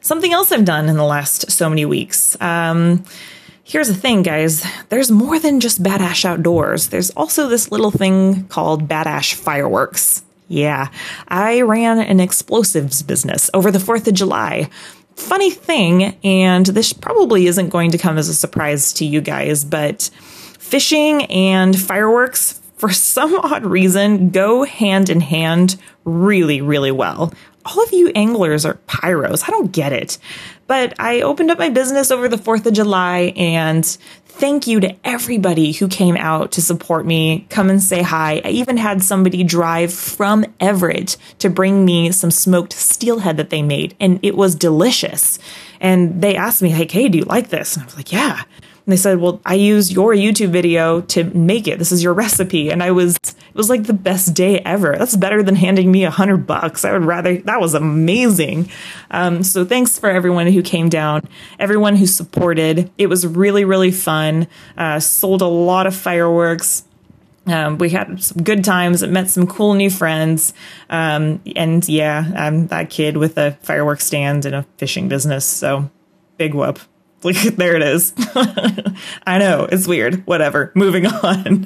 Something 0.06 0.34
else 0.34 0.52
I've 0.52 0.66
done 0.66 0.88
in 0.88 0.98
the 0.98 1.04
last 1.04 1.50
so 1.50 1.68
many 1.68 1.84
weeks. 1.84 2.40
Um, 2.40 3.04
here's 3.64 3.88
the 3.88 3.96
thing, 3.96 4.22
guys. 4.22 4.64
There's 4.90 5.10
more 5.10 5.40
than 5.40 5.60
just 5.60 5.82
Bad 5.82 6.00
Ash 6.00 6.26
Outdoors. 6.26 6.90
There's 6.90 7.10
also 7.10 7.48
this 7.48 7.72
little 7.72 7.90
thing 7.90 8.44
called 8.46 8.88
Bad 8.88 9.08
Ash 9.08 9.34
Fireworks. 9.34 10.22
Yeah, 10.48 10.90
I 11.28 11.62
ran 11.62 11.98
an 11.98 12.20
explosives 12.20 13.02
business 13.02 13.50
over 13.56 13.72
the 13.72 13.80
4th 13.80 14.08
of 14.08 14.14
July. 14.14 14.70
Funny 15.16 15.50
thing, 15.50 16.16
and 16.24 16.68
this 16.68 16.94
probably 16.94 17.48
isn't 17.48 17.70
going 17.70 17.90
to 17.90 17.98
come 17.98 18.20
as 18.20 18.30
a 18.30 18.36
surprise 18.36 18.94
to 18.94 19.06
you 19.06 19.22
guys, 19.22 19.66
but 19.66 20.12
fishing 20.60 21.24
and 21.32 21.80
fireworks, 21.80 22.62
for 22.78 22.92
some 22.92 23.34
odd 23.44 23.66
reason, 23.66 24.30
go 24.30 24.66
hand 24.66 25.10
in 25.10 25.22
hand 25.22 25.78
really, 26.04 26.62
really 26.62 26.92
well 26.92 27.34
all 27.66 27.82
of 27.84 27.92
you 27.92 28.12
anglers 28.16 28.66
are 28.66 28.76
pyros. 28.88 29.44
I 29.48 29.52
don't 29.52 29.72
get 29.72 29.92
it. 29.92 30.18
But 30.68 31.00
I 31.00 31.22
opened 31.22 31.52
up 31.52 31.60
my 31.60 31.70
business 31.70 32.12
over 32.12 32.28
the 32.28 32.38
4th 32.38 32.66
of 32.66 32.74
July 32.74 33.34
and 33.36 33.86
thank 34.26 34.68
you 34.68 34.80
to 34.82 34.96
everybody 35.04 35.72
who 35.72 35.88
came 35.88 36.18
out 36.18 36.52
to 36.54 36.62
support 36.62 37.06
me, 37.06 37.48
come 37.50 37.70
and 37.70 37.82
say 37.82 38.02
hi. 38.02 38.42
I 38.44 38.50
even 38.50 38.78
had 38.78 39.02
somebody 39.02 39.44
drive 39.44 39.94
from 39.94 40.46
Everett 40.60 41.18
to 41.40 41.50
bring 41.50 41.86
me 41.86 42.12
some 42.12 42.32
smoked 42.32 42.74
steelhead 42.74 43.38
that 43.38 43.50
they 43.50 43.62
made 43.62 43.96
and 44.00 44.20
it 44.24 44.36
was 44.36 44.56
delicious. 44.56 45.40
And 45.80 46.22
they 46.22 46.36
asked 46.36 46.62
me 46.62 46.70
"Hey, 46.70 46.86
do 47.10 47.18
you 47.18 47.26
like 47.26 47.50
this?" 47.50 47.76
And 47.76 47.84
I 47.84 47.86
was 47.86 47.96
like, 47.96 48.12
"Yeah." 48.12 48.44
And 48.86 48.92
they 48.92 48.98
said, 48.98 49.20
"Well, 49.20 49.42
I 49.46 49.56
used 49.56 49.92
your 49.92 50.14
YouTube 50.14 50.50
video 50.50 51.02
to 51.02 51.24
make 51.24 51.68
it. 51.68 51.80
This 51.80 51.92
is 51.92 52.04
your 52.04 52.14
recipe." 52.14 52.70
And 52.70 52.84
I 52.84 52.92
was 52.92 53.16
it 53.16 53.56
was 53.56 53.70
like 53.70 53.86
the 53.86 53.94
best 53.94 54.34
day 54.36 54.60
ever. 54.60 54.96
That's 54.98 55.16
better 55.16 55.42
than 55.42 55.56
handing 55.56 55.92
me 55.92 56.04
a 56.04 56.12
hundred 56.12 56.46
bucks. 56.46 56.86
I 56.86 56.92
would 56.92 57.04
rather 57.06 57.38
that 57.38 57.60
was 57.60 57.74
amazing. 57.74 58.70
Um, 59.10 59.42
so 59.42 59.66
thanks 59.66 59.98
for 59.98 60.10
everyone 60.10 60.48
who 60.48 60.62
came 60.62 60.90
down, 60.90 61.28
everyone 61.58 61.96
who 61.96 62.06
supported. 62.06 62.92
It 62.98 63.08
was 63.08 63.26
really 63.26 63.66
really 63.66 63.92
fun. 63.92 64.48
Uh, 64.78 65.00
sold 65.00 65.42
a 65.42 65.48
lot 65.48 65.88
of 65.88 65.96
fireworks. 65.96 66.84
Um, 67.48 67.78
we 67.78 67.90
had 67.90 68.24
some 68.24 68.44
good 68.44 68.64
times, 68.64 69.04
met 69.04 69.30
some 69.30 69.48
cool 69.48 69.76
new 69.76 69.90
friends. 69.90 70.54
Um, 70.90 71.42
and 71.56 71.88
yeah, 71.88 72.32
I'm 72.36 72.68
that 72.68 72.90
kid 72.90 73.18
with 73.18 73.38
a 73.38 73.58
fireworks 73.62 74.06
stand 74.06 74.46
and 74.46 74.56
a 74.56 74.64
fishing 74.78 75.08
business. 75.08 75.46
So 75.46 75.90
big 76.38 76.54
whoop. 76.54 76.80
Like, 77.26 77.42
there 77.56 77.76
it 77.76 77.82
is. 77.82 78.14
I 79.26 79.40
know, 79.40 79.68
it's 79.70 79.88
weird. 79.88 80.26
Whatever. 80.28 80.72
Moving 80.76 81.06
on. 81.24 81.66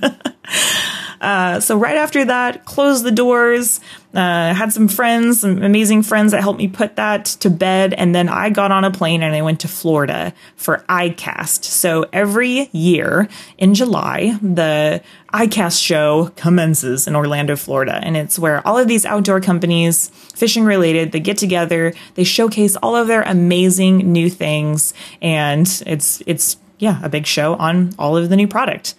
Uh, 1.22 1.60
so 1.60 1.78
right 1.78 1.98
after 1.98 2.26
that, 2.26 2.66
closed 2.66 3.04
the 3.04 3.12
doors. 3.12 3.80
Uh, 4.14 4.54
had 4.56 4.74
some 4.74 4.88
friends, 4.88 5.42
some 5.42 5.62
amazing 5.62 6.02
friends 6.02 6.32
that 6.32 6.42
helped 6.42 6.58
me 6.58 6.68
put 6.68 6.96
that 6.96 7.26
to 7.26 7.50
bed, 7.50 7.94
and 7.94 8.16
then 8.16 8.28
I 8.28 8.50
got 8.50 8.72
on 8.72 8.84
a 8.84 8.90
plane 8.90 9.22
and 9.22 9.36
I 9.36 9.44
went 9.44 9.60
to 9.60 9.68
Florida 9.68 10.34
for 10.56 10.84
ICAST. 10.90 11.64
So 11.66 12.08
every 12.12 12.70
year 12.72 13.28
in 13.60 13.76
July, 13.76 14.36
the 14.42 15.04
ICAST 15.32 15.84
show 15.84 16.32
commences 16.36 17.06
in 17.06 17.16
Orlando, 17.16 17.56
Florida, 17.56 18.00
and 18.02 18.18
it's 18.18 18.40
where 18.40 18.66
all 18.68 18.80
of 18.80 18.88
these 18.88 19.06
outdoor 19.06 19.42
companies, 19.42 20.10
fishing 20.34 20.64
related, 20.64 21.12
they 21.12 21.20
get 21.20 21.38
together, 21.38 21.94
they 22.16 22.24
showcase 22.24 22.76
all 22.78 22.96
of 22.96 23.08
their 23.08 23.22
amazing 23.22 24.12
new 24.12 24.30
things, 24.30 24.94
and 25.22 25.84
it's 25.86 26.24
it's 26.26 26.58
yeah, 26.80 27.00
a 27.04 27.10
big 27.10 27.28
show 27.28 27.56
on 27.56 27.94
all 28.00 28.18
of 28.18 28.30
the 28.30 28.36
new 28.36 28.48
product. 28.48 28.96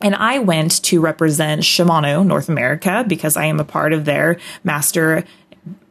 And 0.00 0.14
I 0.14 0.38
went 0.38 0.82
to 0.84 1.00
represent 1.00 1.62
Shimano 1.62 2.24
North 2.24 2.48
America 2.48 3.04
because 3.06 3.36
I 3.36 3.46
am 3.46 3.58
a 3.58 3.64
part 3.64 3.92
of 3.92 4.04
their 4.04 4.38
master 4.64 5.24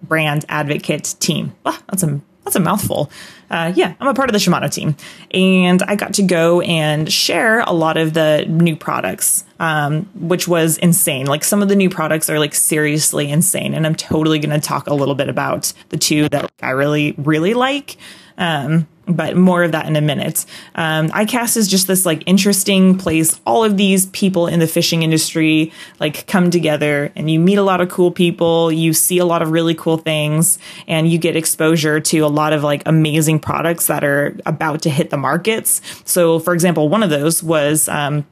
brand 0.01 0.45
advocate 0.49 1.15
team. 1.19 1.53
Ah, 1.65 1.81
that's 1.89 2.03
a 2.03 2.21
that's 2.43 2.55
a 2.55 2.61
mouthful. 2.61 3.11
Uh, 3.49 3.73
yeah, 3.75 3.93
I'm 3.99 4.07
a 4.07 4.13
part 4.13 4.29
of 4.29 4.33
the 4.33 4.39
Shimano 4.39 4.73
team, 4.73 4.95
and 5.31 5.83
I 5.83 5.95
got 5.95 6.13
to 6.13 6.23
go 6.23 6.61
and 6.61 7.11
share 7.11 7.59
a 7.59 7.71
lot 7.73 7.97
of 7.97 8.13
the 8.13 8.45
new 8.47 8.77
products, 8.77 9.43
um, 9.59 10.03
which 10.15 10.47
was 10.47 10.77
insane. 10.77 11.25
Like 11.25 11.43
some 11.43 11.61
of 11.61 11.67
the 11.67 11.75
new 11.75 11.89
products 11.89 12.29
are 12.29 12.39
like 12.39 12.55
seriously 12.55 13.29
insane, 13.29 13.73
and 13.73 13.85
I'm 13.85 13.95
totally 13.95 14.39
going 14.39 14.57
to 14.57 14.65
talk 14.65 14.87
a 14.87 14.93
little 14.93 15.15
bit 15.15 15.27
about 15.27 15.73
the 15.89 15.97
two 15.97 16.29
that 16.29 16.49
I 16.61 16.69
really 16.69 17.15
really 17.17 17.53
like. 17.53 17.97
Um, 18.37 18.87
but 19.07 19.37
more 19.37 19.63
of 19.63 19.71
that 19.71 19.85
in 19.85 19.95
a 19.95 20.01
minute. 20.01 20.45
Um, 20.75 21.07
ICAST 21.09 21.57
is 21.57 21.67
just 21.67 21.87
this 21.87 22.05
like 22.05 22.23
interesting 22.25 22.97
place. 22.97 23.39
All 23.45 23.63
of 23.63 23.77
these 23.77 24.07
people 24.07 24.47
in 24.47 24.59
the 24.59 24.67
fishing 24.67 25.01
industry 25.01 25.71
like 25.99 26.27
come 26.27 26.51
together 26.51 27.11
and 27.15 27.31
you 27.31 27.39
meet 27.39 27.57
a 27.57 27.63
lot 27.63 27.79
of 27.79 27.89
cool 27.89 28.11
people. 28.11 28.71
You 28.71 28.93
see 28.93 29.17
a 29.17 29.25
lot 29.25 29.41
of 29.41 29.51
really 29.51 29.75
cool 29.75 29.97
things 29.97 30.59
and 30.87 31.09
you 31.09 31.17
get 31.17 31.35
exposure 31.35 31.99
to 32.01 32.19
a 32.19 32.27
lot 32.27 32.51
of 32.51 32.63
like 32.63 32.83
amazing 32.85 33.39
products 33.39 33.87
that 33.87 34.03
are 34.03 34.37
about 34.45 34.81
to 34.81 34.89
hit 34.89 35.09
the 35.09 35.17
markets. 35.17 35.81
So 36.03 36.39
for 36.39 36.53
example, 36.53 36.89
one 36.89 37.01
of 37.01 37.09
those 37.09 37.41
was, 37.41 37.87
um, 37.87 38.25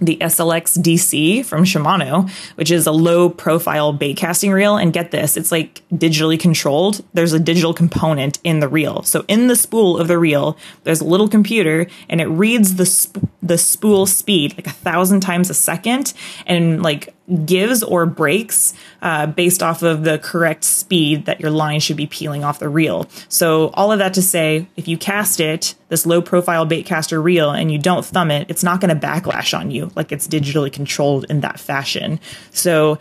the 0.00 0.16
SLX 0.18 0.78
DC 0.78 1.44
from 1.44 1.64
Shimano, 1.64 2.30
which 2.56 2.70
is 2.70 2.86
a 2.86 2.92
low 2.92 3.28
profile 3.28 3.92
bait 3.92 4.16
casting 4.16 4.52
reel. 4.52 4.76
And 4.76 4.92
get 4.92 5.10
this, 5.10 5.36
it's 5.36 5.52
like 5.52 5.82
digitally 5.92 6.38
controlled. 6.38 7.04
There's 7.14 7.32
a 7.32 7.40
digital 7.40 7.74
component 7.74 8.38
in 8.44 8.60
the 8.60 8.68
reel. 8.68 9.02
So 9.02 9.24
in 9.28 9.48
the 9.48 9.56
spool 9.56 9.98
of 9.98 10.08
the 10.08 10.18
reel, 10.18 10.56
there's 10.84 11.00
a 11.00 11.04
little 11.04 11.28
computer 11.28 11.86
and 12.08 12.20
it 12.20 12.26
reads 12.26 12.76
the, 12.76 12.86
sp- 12.86 13.26
the 13.42 13.58
spool 13.58 14.06
speed 14.06 14.56
like 14.56 14.66
a 14.66 14.70
thousand 14.70 15.20
times 15.20 15.50
a 15.50 15.54
second 15.54 16.12
and 16.46 16.82
like 16.82 17.14
gives 17.44 17.82
or 17.82 18.06
brakes 18.06 18.74
uh, 19.02 19.26
based 19.26 19.62
off 19.62 19.82
of 19.82 20.04
the 20.04 20.18
correct 20.18 20.64
speed 20.64 21.26
that 21.26 21.40
your 21.40 21.50
line 21.50 21.80
should 21.80 21.96
be 21.96 22.06
peeling 22.06 22.44
off 22.44 22.58
the 22.58 22.68
reel. 22.68 23.08
So 23.28 23.68
all 23.74 23.92
of 23.92 23.98
that 23.98 24.14
to 24.14 24.22
say, 24.22 24.66
if 24.76 24.88
you 24.88 24.98
cast 24.98 25.40
it, 25.40 25.74
this 25.88 26.04
low 26.04 26.20
profile 26.20 26.66
bait 26.66 26.84
caster 26.84 27.20
reel, 27.22 27.50
and 27.50 27.70
you 27.70 27.78
don't 27.78 28.04
thumb 28.04 28.30
it, 28.30 28.50
it's 28.50 28.64
not 28.64 28.80
going 28.80 28.98
to 28.98 29.06
backlash 29.06 29.58
on 29.58 29.70
you 29.70 29.90
like 29.94 30.12
it's 30.12 30.26
digitally 30.26 30.72
controlled 30.72 31.26
in 31.28 31.40
that 31.40 31.60
fashion. 31.60 32.20
So 32.50 32.98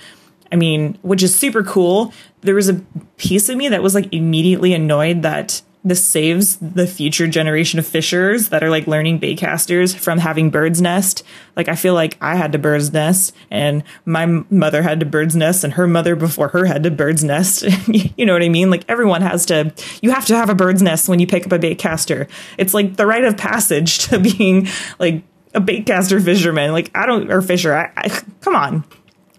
I 0.51 0.55
mean, 0.55 0.97
which 1.01 1.23
is 1.23 1.35
super 1.35 1.63
cool. 1.63 2.13
There 2.41 2.55
was 2.55 2.69
a 2.69 2.75
piece 3.17 3.49
of 3.49 3.57
me 3.57 3.69
that 3.69 3.83
was 3.83 3.95
like 3.95 4.13
immediately 4.13 4.73
annoyed 4.73 5.23
that 5.23 5.61
this 5.87 6.03
saves 6.03 6.57
the 6.57 6.87
future 6.87 7.27
generation 7.27 7.79
of 7.79 7.87
fishers 7.87 8.49
that 8.49 8.63
are 8.63 8.69
like 8.69 8.87
learning 8.87 9.19
baitcasters 9.19 9.95
from 9.95 10.19
having 10.19 10.49
bird's 10.49 10.81
nest. 10.81 11.23
Like 11.55 11.67
I 11.67 11.75
feel 11.75 11.93
like 11.93 12.17
I 12.21 12.35
had 12.35 12.51
to 12.51 12.59
bird's 12.59 12.91
nest 12.91 13.35
and 13.49 13.83
my 14.05 14.25
mother 14.49 14.81
had 14.81 14.99
to 14.99 15.05
bird's 15.05 15.35
nest 15.35 15.63
and 15.63 15.73
her 15.73 15.87
mother 15.87 16.15
before 16.15 16.49
her 16.49 16.65
had 16.65 16.83
to 16.83 16.91
bird's 16.91 17.23
nest. 17.23 17.63
you 17.87 18.25
know 18.25 18.33
what 18.33 18.43
I 18.43 18.49
mean? 18.49 18.69
Like 18.69 18.83
everyone 18.87 19.21
has 19.21 19.45
to, 19.47 19.73
you 20.01 20.11
have 20.11 20.25
to 20.27 20.35
have 20.35 20.49
a 20.49 20.55
bird's 20.55 20.81
nest 20.81 21.09
when 21.09 21.19
you 21.19 21.27
pick 21.27 21.45
up 21.45 21.51
a 21.51 21.59
baitcaster. 21.59 22.29
It's 22.57 22.73
like 22.73 22.95
the 22.97 23.05
rite 23.05 23.23
of 23.23 23.37
passage 23.37 23.99
to 24.09 24.19
being 24.19 24.67
like 24.99 25.23
a 25.53 25.61
baitcaster 25.61 26.23
fisherman. 26.23 26.71
Like 26.71 26.91
I 26.95 27.05
don't, 27.05 27.31
or 27.31 27.41
fisher, 27.41 27.73
I, 27.73 27.91
I 27.95 28.09
come 28.41 28.55
on 28.55 28.83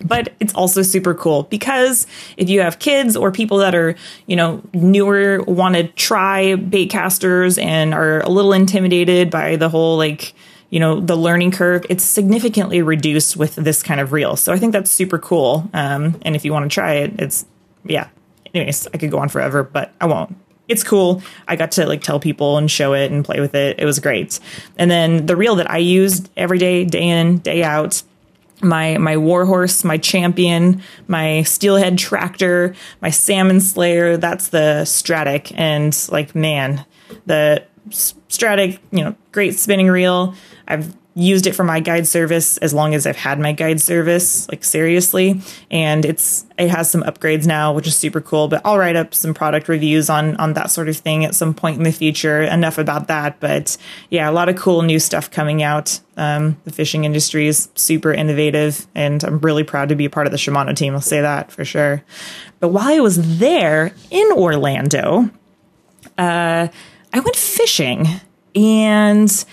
but 0.04 0.32
it's 0.40 0.54
also 0.54 0.82
super 0.82 1.14
cool 1.14 1.44
because 1.44 2.06
if 2.36 2.48
you 2.48 2.60
have 2.60 2.78
kids 2.78 3.16
or 3.16 3.32
people 3.32 3.58
that 3.58 3.74
are, 3.74 3.96
you 4.26 4.36
know, 4.36 4.62
newer, 4.72 5.42
want 5.42 5.74
to 5.74 5.88
try 5.88 6.54
bait 6.54 6.90
casters 6.90 7.58
and 7.58 7.94
are 7.94 8.20
a 8.20 8.28
little 8.28 8.52
intimidated 8.52 9.30
by 9.30 9.56
the 9.56 9.68
whole 9.68 9.96
like, 9.96 10.34
you 10.70 10.80
know, 10.80 11.00
the 11.00 11.16
learning 11.16 11.50
curve, 11.50 11.84
it's 11.88 12.04
significantly 12.04 12.82
reduced 12.82 13.36
with 13.36 13.54
this 13.56 13.82
kind 13.82 14.00
of 14.00 14.12
reel. 14.12 14.36
So 14.36 14.52
I 14.52 14.58
think 14.58 14.72
that's 14.72 14.90
super 14.90 15.18
cool. 15.18 15.68
Um, 15.72 16.20
and 16.22 16.36
if 16.36 16.44
you 16.44 16.52
want 16.52 16.70
to 16.70 16.74
try 16.74 16.94
it, 16.94 17.18
it's, 17.18 17.46
yeah. 17.84 18.08
Anyways, 18.54 18.86
I 18.88 18.98
could 18.98 19.10
go 19.10 19.18
on 19.18 19.28
forever, 19.28 19.62
but 19.62 19.92
I 20.00 20.06
won't 20.06 20.36
it's 20.68 20.84
cool. 20.84 21.22
I 21.48 21.56
got 21.56 21.72
to 21.72 21.86
like 21.86 22.02
tell 22.02 22.20
people 22.20 22.58
and 22.58 22.70
show 22.70 22.92
it 22.92 23.10
and 23.10 23.24
play 23.24 23.40
with 23.40 23.54
it. 23.54 23.80
It 23.80 23.86
was 23.86 23.98
great. 23.98 24.38
And 24.76 24.90
then 24.90 25.26
the 25.26 25.34
reel 25.34 25.56
that 25.56 25.70
I 25.70 25.78
used 25.78 26.30
every 26.36 26.58
day, 26.58 26.84
day 26.84 27.08
in, 27.08 27.38
day 27.38 27.64
out, 27.64 28.02
my 28.62 28.98
my 28.98 29.16
warhorse, 29.16 29.84
my 29.84 29.98
champion, 29.98 30.82
my 31.06 31.42
steelhead 31.42 31.98
tractor, 31.98 32.74
my 33.00 33.10
salmon 33.10 33.60
slayer. 33.60 34.16
That's 34.16 34.48
the 34.48 34.82
Stradic, 34.84 35.52
and 35.56 35.96
like 36.10 36.34
man, 36.34 36.84
the 37.26 37.64
Stradic, 37.90 38.78
you 38.90 39.04
know, 39.04 39.16
great 39.32 39.54
spinning 39.54 39.88
reel. 39.88 40.34
I've 40.66 40.94
used 41.18 41.48
it 41.48 41.54
for 41.54 41.64
my 41.64 41.80
guide 41.80 42.06
service 42.06 42.58
as 42.58 42.72
long 42.72 42.94
as 42.94 43.06
I've 43.06 43.16
had 43.16 43.40
my 43.40 43.52
guide 43.52 43.80
service, 43.80 44.48
like 44.48 44.62
seriously. 44.62 45.40
And 45.70 46.04
it's 46.04 46.46
it 46.56 46.70
has 46.70 46.90
some 46.90 47.02
upgrades 47.02 47.46
now, 47.46 47.72
which 47.72 47.86
is 47.86 47.96
super 47.96 48.20
cool. 48.20 48.46
But 48.46 48.62
I'll 48.64 48.78
write 48.78 48.96
up 48.96 49.14
some 49.14 49.34
product 49.34 49.68
reviews 49.68 50.08
on 50.08 50.36
on 50.36 50.52
that 50.54 50.70
sort 50.70 50.88
of 50.88 50.96
thing 50.96 51.24
at 51.24 51.34
some 51.34 51.54
point 51.54 51.76
in 51.78 51.82
the 51.82 51.92
future. 51.92 52.42
Enough 52.42 52.78
about 52.78 53.08
that. 53.08 53.40
But 53.40 53.76
yeah, 54.10 54.30
a 54.30 54.32
lot 54.32 54.48
of 54.48 54.56
cool 54.56 54.82
new 54.82 55.00
stuff 55.00 55.30
coming 55.30 55.62
out. 55.62 56.00
Um, 56.16 56.56
the 56.64 56.72
fishing 56.72 57.04
industry 57.04 57.48
is 57.48 57.68
super 57.74 58.12
innovative, 58.12 58.86
and 58.94 59.22
I'm 59.24 59.38
really 59.40 59.64
proud 59.64 59.88
to 59.88 59.96
be 59.96 60.04
a 60.04 60.10
part 60.10 60.26
of 60.26 60.30
the 60.30 60.38
Shimano 60.38 60.74
team. 60.74 60.94
I'll 60.94 61.00
say 61.00 61.20
that 61.20 61.50
for 61.50 61.64
sure. 61.64 62.02
But 62.60 62.68
while 62.68 62.88
I 62.88 63.00
was 63.00 63.38
there 63.38 63.92
in 64.10 64.32
Orlando, 64.32 65.30
uh, 66.16 66.68
I 67.12 67.20
went 67.20 67.36
fishing 67.36 68.06
and 68.54 69.44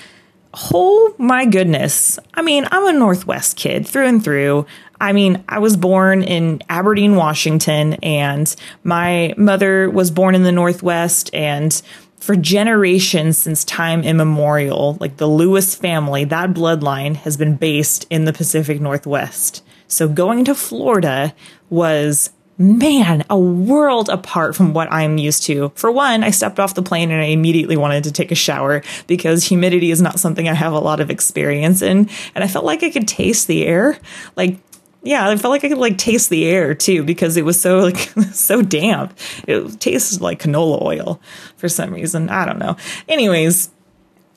Oh 0.72 1.14
my 1.18 1.46
goodness. 1.46 2.18
I 2.34 2.42
mean, 2.42 2.66
I'm 2.72 2.88
a 2.88 2.98
Northwest 2.98 3.58
kid 3.58 3.88
through 3.88 4.08
and 4.08 4.24
through. 4.24 4.66
I 5.02 5.12
mean, 5.12 5.44
I 5.50 5.60
was 5.60 5.76
born 5.76 6.24
in 6.24 6.64
Aberdeen, 6.70 7.16
Washington, 7.16 7.94
and 7.96 8.56
my 8.84 9.34
mother 9.38 9.90
was 9.90 10.12
born 10.12 10.36
in 10.36 10.44
the 10.44 10.54
Northwest. 10.54 11.30
And 11.34 11.82
for 12.18 12.36
generations 12.36 13.38
since 13.38 13.66
time 13.66 14.04
immemorial, 14.04 14.98
like 15.02 15.18
the 15.18 15.28
Lewis 15.28 15.76
family, 15.76 16.24
that 16.26 16.54
bloodline 16.54 17.18
has 17.18 17.36
been 17.36 17.58
based 17.58 18.08
in 18.10 18.24
the 18.26 18.34
Pacific 18.34 18.80
Northwest. 18.80 19.62
So 19.88 20.08
going 20.08 20.46
to 20.46 20.56
Florida 20.56 21.36
was 21.70 22.32
man, 22.58 23.26
a 23.30 23.38
world 23.38 24.10
apart 24.10 24.56
from 24.56 24.74
what 24.74 24.92
I'm 24.92 25.18
used 25.18 25.44
to. 25.44 25.72
For 25.76 25.92
one, 25.92 26.24
I 26.24 26.32
stepped 26.32 26.60
off 26.60 26.74
the 26.74 26.82
plane 26.82 27.12
and 27.12 27.22
I 27.22 27.26
immediately 27.26 27.78
wanted 27.78 28.06
to 28.06 28.12
take 28.12 28.32
a 28.32 28.36
shower 28.36 28.82
because 29.08 29.44
humidity 29.44 29.92
is 29.92 30.02
not 30.02 30.20
something 30.20 30.48
I 30.48 30.54
have 30.54 30.74
a 30.74 30.80
lot 30.80 31.00
of 31.00 31.10
experience 31.10 31.82
in. 31.82 32.10
And 32.34 32.44
I 32.44 32.48
felt 32.48 32.66
like 32.66 32.84
I 32.84 32.90
could 32.90 33.08
taste 33.08 33.48
the 33.48 33.66
air. 33.66 34.00
Like, 34.36 34.58
yeah, 35.04 35.30
I 35.30 35.36
felt 35.36 35.52
like 35.52 35.64
I 35.64 35.70
could 35.70 35.78
like 35.78 35.98
taste 35.98 36.30
the 36.30 36.46
air 36.46 36.74
too 36.74 37.04
because 37.04 37.38
it 37.38 37.46
was 37.46 37.60
so 37.60 37.80
like 37.80 37.98
so 38.34 38.62
damp. 38.62 39.18
It 39.48 39.80
tasted 39.80 40.22
like 40.22 40.42
canola 40.42 40.82
oil 40.82 41.22
for 41.58 41.70
some 41.70 41.94
reason. 41.94 42.30
I 42.30 42.46
don't 42.46 42.60
know. 42.60 42.78
Anyways, 43.08 43.70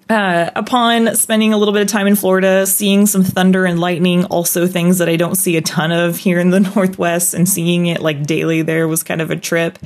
uh, 0.09 0.51
upon 0.57 1.15
spending 1.17 1.53
a 1.53 1.59
little 1.59 1.75
bit 1.75 1.83
of 1.83 1.89
time 1.89 2.07
in 2.07 2.17
Florida, 2.17 2.67
seeing 2.67 3.07
some 3.07 3.23
thunder 3.23 3.65
and 3.65 3.79
lightning, 3.79 4.25
also 4.27 4.67
things 4.67 4.99
that 4.99 5.09
I 5.09 5.17
don't 5.17 5.35
see 5.35 5.57
a 5.57 5.61
ton 5.61 5.93
of 5.93 6.17
here 6.17 6.39
in 6.39 6.51
the 6.51 6.61
Northwest, 6.75 7.35
and 7.35 7.49
seeing 7.49 7.87
it 7.87 8.01
like 8.01 8.27
daily 8.27 8.63
there 8.63 8.89
was 8.89 9.03
kind 9.03 9.21
of 9.21 9.31
a 9.31 9.37
trip. 9.37 9.79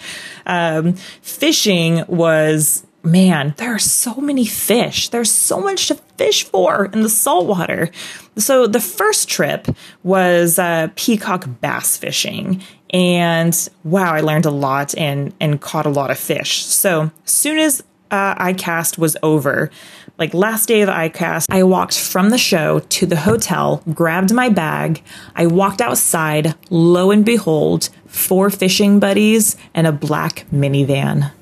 Um, 0.46 0.94
fishing 1.22 2.04
was, 2.06 2.86
man, 3.02 3.54
there 3.56 3.74
are 3.74 3.80
so 3.80 4.14
many 4.14 4.46
fish. 4.46 5.08
There's 5.08 5.30
so 5.30 5.60
much 5.60 5.88
to 5.88 5.96
fish 6.16 6.44
for 6.44 6.86
in 6.86 7.02
the 7.02 7.08
saltwater. 7.08 7.90
So 8.36 8.66
the 8.66 8.80
first 8.80 9.28
trip 9.28 9.66
was 10.04 10.58
uh, 10.58 10.88
peacock 10.94 11.48
bass 11.60 11.96
fishing. 11.96 12.62
And 12.90 13.56
wow, 13.84 14.12
I 14.12 14.20
learned 14.20 14.46
a 14.46 14.50
lot 14.50 14.96
and 14.96 15.34
and 15.40 15.60
caught 15.60 15.86
a 15.86 15.90
lot 15.90 16.10
of 16.10 16.18
fish. 16.18 16.62
So 16.64 17.10
soon 17.24 17.58
as 17.58 17.82
uh, 18.12 18.52
cast 18.54 18.98
was 18.98 19.16
over, 19.22 19.70
like 20.22 20.34
last 20.34 20.68
day 20.68 20.82
of 20.82 20.88
ICAST, 20.88 21.46
I 21.50 21.64
walked 21.64 21.98
from 21.98 22.30
the 22.30 22.38
show 22.38 22.78
to 22.78 23.06
the 23.06 23.16
hotel, 23.16 23.82
grabbed 23.92 24.32
my 24.32 24.48
bag. 24.48 25.02
I 25.34 25.46
walked 25.46 25.80
outside. 25.80 26.54
Lo 26.70 27.10
and 27.10 27.24
behold, 27.24 27.88
four 28.06 28.48
fishing 28.48 29.00
buddies 29.00 29.56
and 29.74 29.84
a 29.84 29.90
black 29.90 30.46
minivan. 30.52 31.32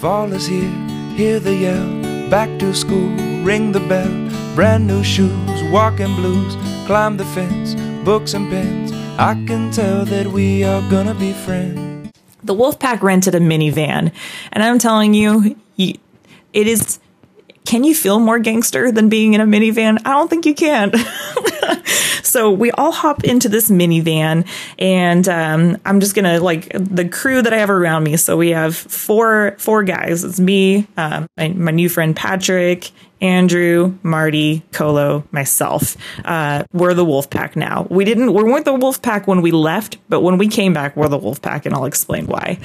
Fall 0.00 0.32
is 0.32 0.48
here, 0.48 0.74
hear 1.14 1.38
the 1.38 1.54
yell. 1.54 2.28
Back 2.28 2.50
to 2.58 2.74
school, 2.74 3.10
ring 3.44 3.70
the 3.70 3.86
bell. 3.92 4.14
Brand 4.56 4.88
new 4.88 5.04
shoes, 5.04 5.62
walking 5.70 6.16
blues. 6.16 6.56
Climb 6.88 7.18
the 7.18 7.26
fence, 7.26 7.76
books 8.04 8.34
and 8.34 8.50
pens. 8.50 8.90
I 9.20 9.34
can 9.46 9.70
tell 9.70 10.04
that 10.04 10.26
we 10.26 10.64
are 10.64 10.82
gonna 10.90 11.14
be 11.14 11.32
friends. 11.32 12.10
The 12.42 12.56
Wolfpack 12.56 13.02
rented 13.02 13.36
a 13.36 13.40
minivan, 13.40 14.10
and 14.50 14.64
I'm 14.64 14.80
telling 14.80 15.14
you, 15.14 15.54
it 15.78 16.66
is 16.66 16.98
can 17.66 17.84
you 17.84 17.94
feel 17.94 18.18
more 18.18 18.38
gangster 18.38 18.90
than 18.92 19.08
being 19.08 19.34
in 19.34 19.40
a 19.40 19.44
minivan? 19.44 19.98
I 20.04 20.12
don't 20.12 20.30
think 20.30 20.46
you 20.46 20.54
can. 20.54 20.92
so 22.22 22.50
we 22.50 22.70
all 22.70 22.92
hop 22.92 23.24
into 23.24 23.48
this 23.48 23.68
minivan, 23.70 24.46
and 24.78 25.28
um, 25.28 25.76
I'm 25.84 26.00
just 26.00 26.14
gonna 26.14 26.40
like 26.40 26.70
the 26.72 27.08
crew 27.08 27.42
that 27.42 27.52
I 27.52 27.58
have 27.58 27.70
around 27.70 28.04
me. 28.04 28.16
So 28.16 28.36
we 28.36 28.50
have 28.50 28.76
four 28.76 29.56
four 29.58 29.82
guys. 29.82 30.24
It's 30.24 30.40
me, 30.40 30.86
um, 30.96 31.26
my, 31.36 31.48
my 31.48 31.72
new 31.72 31.88
friend 31.88 32.14
Patrick, 32.14 32.92
Andrew, 33.20 33.98
Marty, 34.02 34.62
Colo, 34.72 35.24
myself. 35.32 35.96
Uh, 36.24 36.64
we're 36.72 36.94
the 36.94 37.04
wolf 37.04 37.30
pack 37.30 37.56
now. 37.56 37.86
We 37.90 38.04
didn't, 38.04 38.34
we 38.34 38.42
weren't 38.42 38.64
the 38.64 38.74
wolf 38.74 39.00
pack 39.00 39.26
when 39.26 39.40
we 39.40 39.50
left, 39.50 39.96
but 40.08 40.20
when 40.20 40.36
we 40.36 40.48
came 40.48 40.72
back, 40.72 40.96
we're 40.96 41.08
the 41.08 41.18
wolf 41.18 41.40
pack, 41.40 41.64
and 41.64 41.74
I'll 41.74 41.86
explain 41.86 42.26
why. 42.26 42.58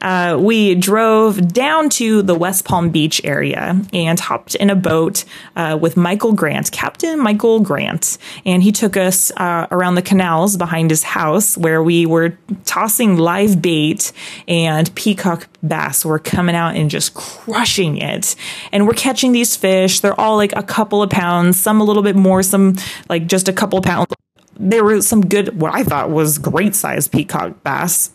Uh, 0.00 0.36
we 0.40 0.74
drove 0.74 1.52
down 1.52 1.88
to 1.90 2.22
the 2.22 2.34
West 2.34 2.64
Palm 2.64 2.90
Beach 2.90 3.20
area 3.24 3.80
and 3.92 4.18
hopped 4.18 4.54
in 4.56 4.70
a 4.70 4.76
boat 4.76 5.24
uh, 5.54 5.78
with 5.80 5.96
Michael 5.96 6.32
Grant, 6.32 6.72
Captain 6.72 7.18
Michael 7.18 7.60
Grant, 7.60 8.18
and 8.44 8.62
he 8.62 8.72
took 8.72 8.96
us 8.96 9.30
uh, 9.36 9.66
around 9.70 9.94
the 9.94 10.02
canals 10.02 10.56
behind 10.56 10.90
his 10.90 11.04
house 11.04 11.56
where 11.56 11.82
we 11.82 12.06
were 12.06 12.36
tossing 12.64 13.16
live 13.16 13.62
bait 13.62 14.12
and 14.48 14.92
peacock 14.94 15.48
bass 15.62 16.04
were 16.04 16.18
coming 16.18 16.56
out 16.56 16.74
and 16.74 16.90
just 16.90 17.14
crushing 17.14 17.98
it. 17.98 18.34
And 18.72 18.86
we're 18.86 18.94
catching 18.94 19.32
these 19.32 19.56
fish. 19.56 20.00
They're 20.02 20.20
all 20.20 20.36
like 20.36 20.52
a 20.54 20.62
couple 20.62 21.02
of 21.02 21.10
pounds, 21.10 21.58
some 21.58 21.80
a 21.80 21.84
little 21.84 22.02
bit 22.02 22.16
more, 22.16 22.42
some 22.42 22.76
like 23.08 23.26
just 23.26 23.48
a 23.48 23.52
couple 23.52 23.80
pounds. 23.80 24.12
There 24.58 24.84
were 24.84 25.00
some 25.00 25.26
good, 25.26 25.58
what 25.58 25.74
I 25.74 25.82
thought 25.82 26.10
was 26.10 26.38
great 26.38 26.74
size 26.74 27.08
peacock 27.08 27.62
bass. 27.64 28.10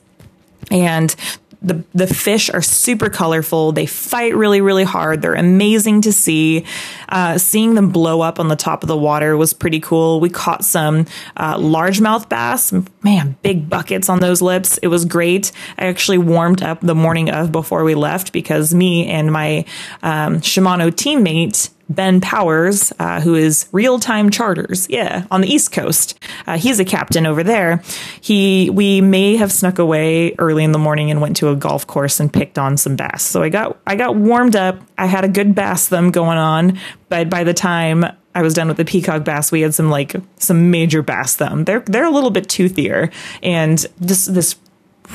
And 0.69 1.15
the 1.61 1.83
the 1.93 2.07
fish 2.07 2.49
are 2.49 2.61
super 2.61 3.09
colorful. 3.09 3.71
They 3.71 3.85
fight 3.85 4.35
really 4.35 4.61
really 4.61 4.83
hard. 4.83 5.21
They're 5.21 5.33
amazing 5.33 6.01
to 6.01 6.13
see. 6.13 6.65
Uh, 7.09 7.37
seeing 7.37 7.75
them 7.75 7.89
blow 7.89 8.21
up 8.21 8.39
on 8.39 8.47
the 8.47 8.55
top 8.55 8.83
of 8.83 8.87
the 8.87 8.97
water 8.97 9.35
was 9.35 9.53
pretty 9.53 9.79
cool. 9.79 10.19
We 10.19 10.29
caught 10.29 10.63
some 10.63 11.05
uh, 11.35 11.57
largemouth 11.57 12.29
bass. 12.29 12.73
Man, 13.01 13.37
big 13.41 13.69
buckets 13.69 14.09
on 14.09 14.19
those 14.19 14.41
lips. 14.41 14.77
It 14.79 14.87
was 14.87 15.05
great. 15.05 15.51
I 15.77 15.85
actually 15.85 16.19
warmed 16.19 16.61
up 16.61 16.81
the 16.81 16.95
morning 16.95 17.29
of 17.29 17.51
before 17.51 17.83
we 17.83 17.95
left 17.95 18.33
because 18.33 18.73
me 18.73 19.07
and 19.07 19.31
my 19.31 19.65
um, 20.03 20.41
Shimano 20.41 20.91
teammate 20.91 21.69
Ben 21.89 22.21
Powers, 22.21 22.91
uh, 22.99 23.21
who 23.21 23.35
is 23.35 23.67
Real 23.71 23.99
Time 23.99 24.29
Charters, 24.29 24.87
yeah, 24.89 25.25
on 25.31 25.41
the 25.41 25.47
East 25.47 25.71
Coast. 25.71 26.19
Uh, 26.45 26.57
he's 26.57 26.79
a 26.79 26.85
captain 26.85 27.25
over 27.25 27.43
there. 27.43 27.81
He, 28.21 28.69
we 28.69 29.01
may 29.01 29.37
have 29.37 29.51
snuck 29.51 29.79
away 29.79 30.35
early 30.37 30.63
in 30.63 30.71
the 30.71 30.79
morning 30.79 31.11
and 31.11 31.21
went 31.21 31.37
to 31.37 31.49
a 31.49 31.55
golf 31.55 31.87
course 31.87 32.19
and 32.19 32.31
picked 32.31 32.57
on 32.57 32.77
some 32.77 32.95
bass. 32.95 33.23
So 33.23 33.41
I 33.41 33.49
got, 33.49 33.79
I 33.87 33.95
got 33.95 34.15
warmed 34.15 34.55
up. 34.55 34.79
I 34.97 35.05
had 35.05 35.23
a 35.23 35.29
good 35.29 35.55
bass 35.55 35.87
thumb 35.87 36.11
going 36.11 36.37
on, 36.37 36.79
but 37.09 37.29
by 37.29 37.43
the 37.43 37.53
time 37.53 38.05
I 38.37 38.43
was 38.43 38.53
done 38.53 38.67
with 38.67 38.77
the 38.77 38.85
peacock 38.85 39.23
bass, 39.23 39.51
we 39.51 39.61
had 39.61 39.73
some 39.73 39.89
like 39.89 40.15
some 40.37 40.69
major 40.69 41.01
bass 41.01 41.35
thumb. 41.35 41.65
They're 41.65 41.79
they're 41.79 42.05
a 42.05 42.11
little 42.11 42.29
bit 42.29 42.47
toothier, 42.47 43.11
and 43.41 43.79
this 43.97 44.27
this 44.27 44.55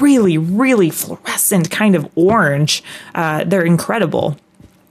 really 0.01 0.39
really 0.39 0.91
fluorescent 0.91 1.71
kind 1.71 1.95
of 1.95 2.11
orange. 2.17 2.83
Uh, 3.15 3.45
they're 3.45 3.65
incredible. 3.65 4.37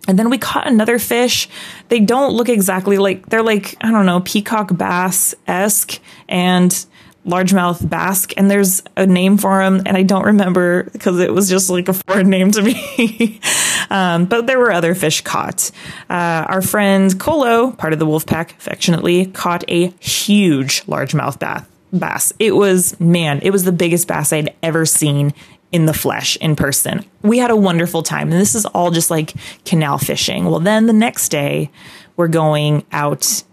And 0.08 0.17
then 0.17 0.29
we 0.29 0.38
caught 0.38 0.67
another 0.67 0.98
fish. 0.98 1.48
They 1.89 2.00
don't 2.00 2.34
look 2.34 2.50
exactly 2.50 2.98
like 2.98 3.27
they're 3.29 3.43
like, 3.43 3.77
I 3.81 3.91
don't 3.91 4.05
know, 4.05 4.22
peacock 4.22 4.75
bass 4.75 5.36
esque 5.48 6.00
and 6.27 6.86
largemouth 7.25 7.88
basque. 7.88 8.34
And 8.38 8.50
there's 8.50 8.81
a 8.98 9.05
name 9.05 9.38
for 9.38 9.63
them, 9.63 9.84
and 9.86 9.96
I 9.96 10.03
don't 10.03 10.25
remember 10.25 10.84
because 10.86 11.20
it 11.20 11.34
was 11.34 11.50
just 11.50 11.70
like 11.70 11.88
a 11.88 11.93
foreign 11.93 12.29
name 12.29 12.51
to 12.51 12.62
me. 12.62 13.39
um, 13.89 14.25
but 14.25 14.48
there 14.48 14.60
were 14.60 14.72
other 14.72 14.96
fish 14.96 15.22
caught. 15.22 15.72
Uh, 16.10 16.46
our 16.48 16.62
friend 16.62 17.20
Colo, 17.20 17.72
part 17.72 17.93
of 17.93 18.00
the 18.00 18.05
wolf 18.05 18.25
pack, 18.25 18.51
affectionately, 18.58 19.27
caught 19.27 19.63
a 19.67 19.88
huge 20.00 20.84
largemouth 20.86 21.39
bass. 21.39 21.65
Bass. 21.93 22.31
It 22.39 22.55
was, 22.55 22.98
man, 23.01 23.41
it 23.43 23.51
was 23.51 23.65
the 23.65 23.74
biggest 23.74 24.08
bass 24.08 24.31
I'd 24.31 24.55
ever 24.63 24.86
seen 24.86 25.34
in 25.71 25.85
the 25.85 25.93
flesh 25.93 26.35
in 26.37 26.55
person. 26.55 27.05
We 27.21 27.37
had 27.37 27.51
a 27.51 27.55
wonderful 27.55 28.03
time. 28.03 28.31
And 28.31 28.39
this 28.39 28.55
is 28.55 28.65
all 28.65 28.91
just 28.91 29.09
like 29.09 29.33
canal 29.65 29.97
fishing. 29.97 30.45
Well, 30.45 30.59
then 30.59 30.85
the 30.85 30.93
next 30.93 31.29
day, 31.29 31.71
we're 32.17 32.27
going 32.27 32.85
out 32.91 33.43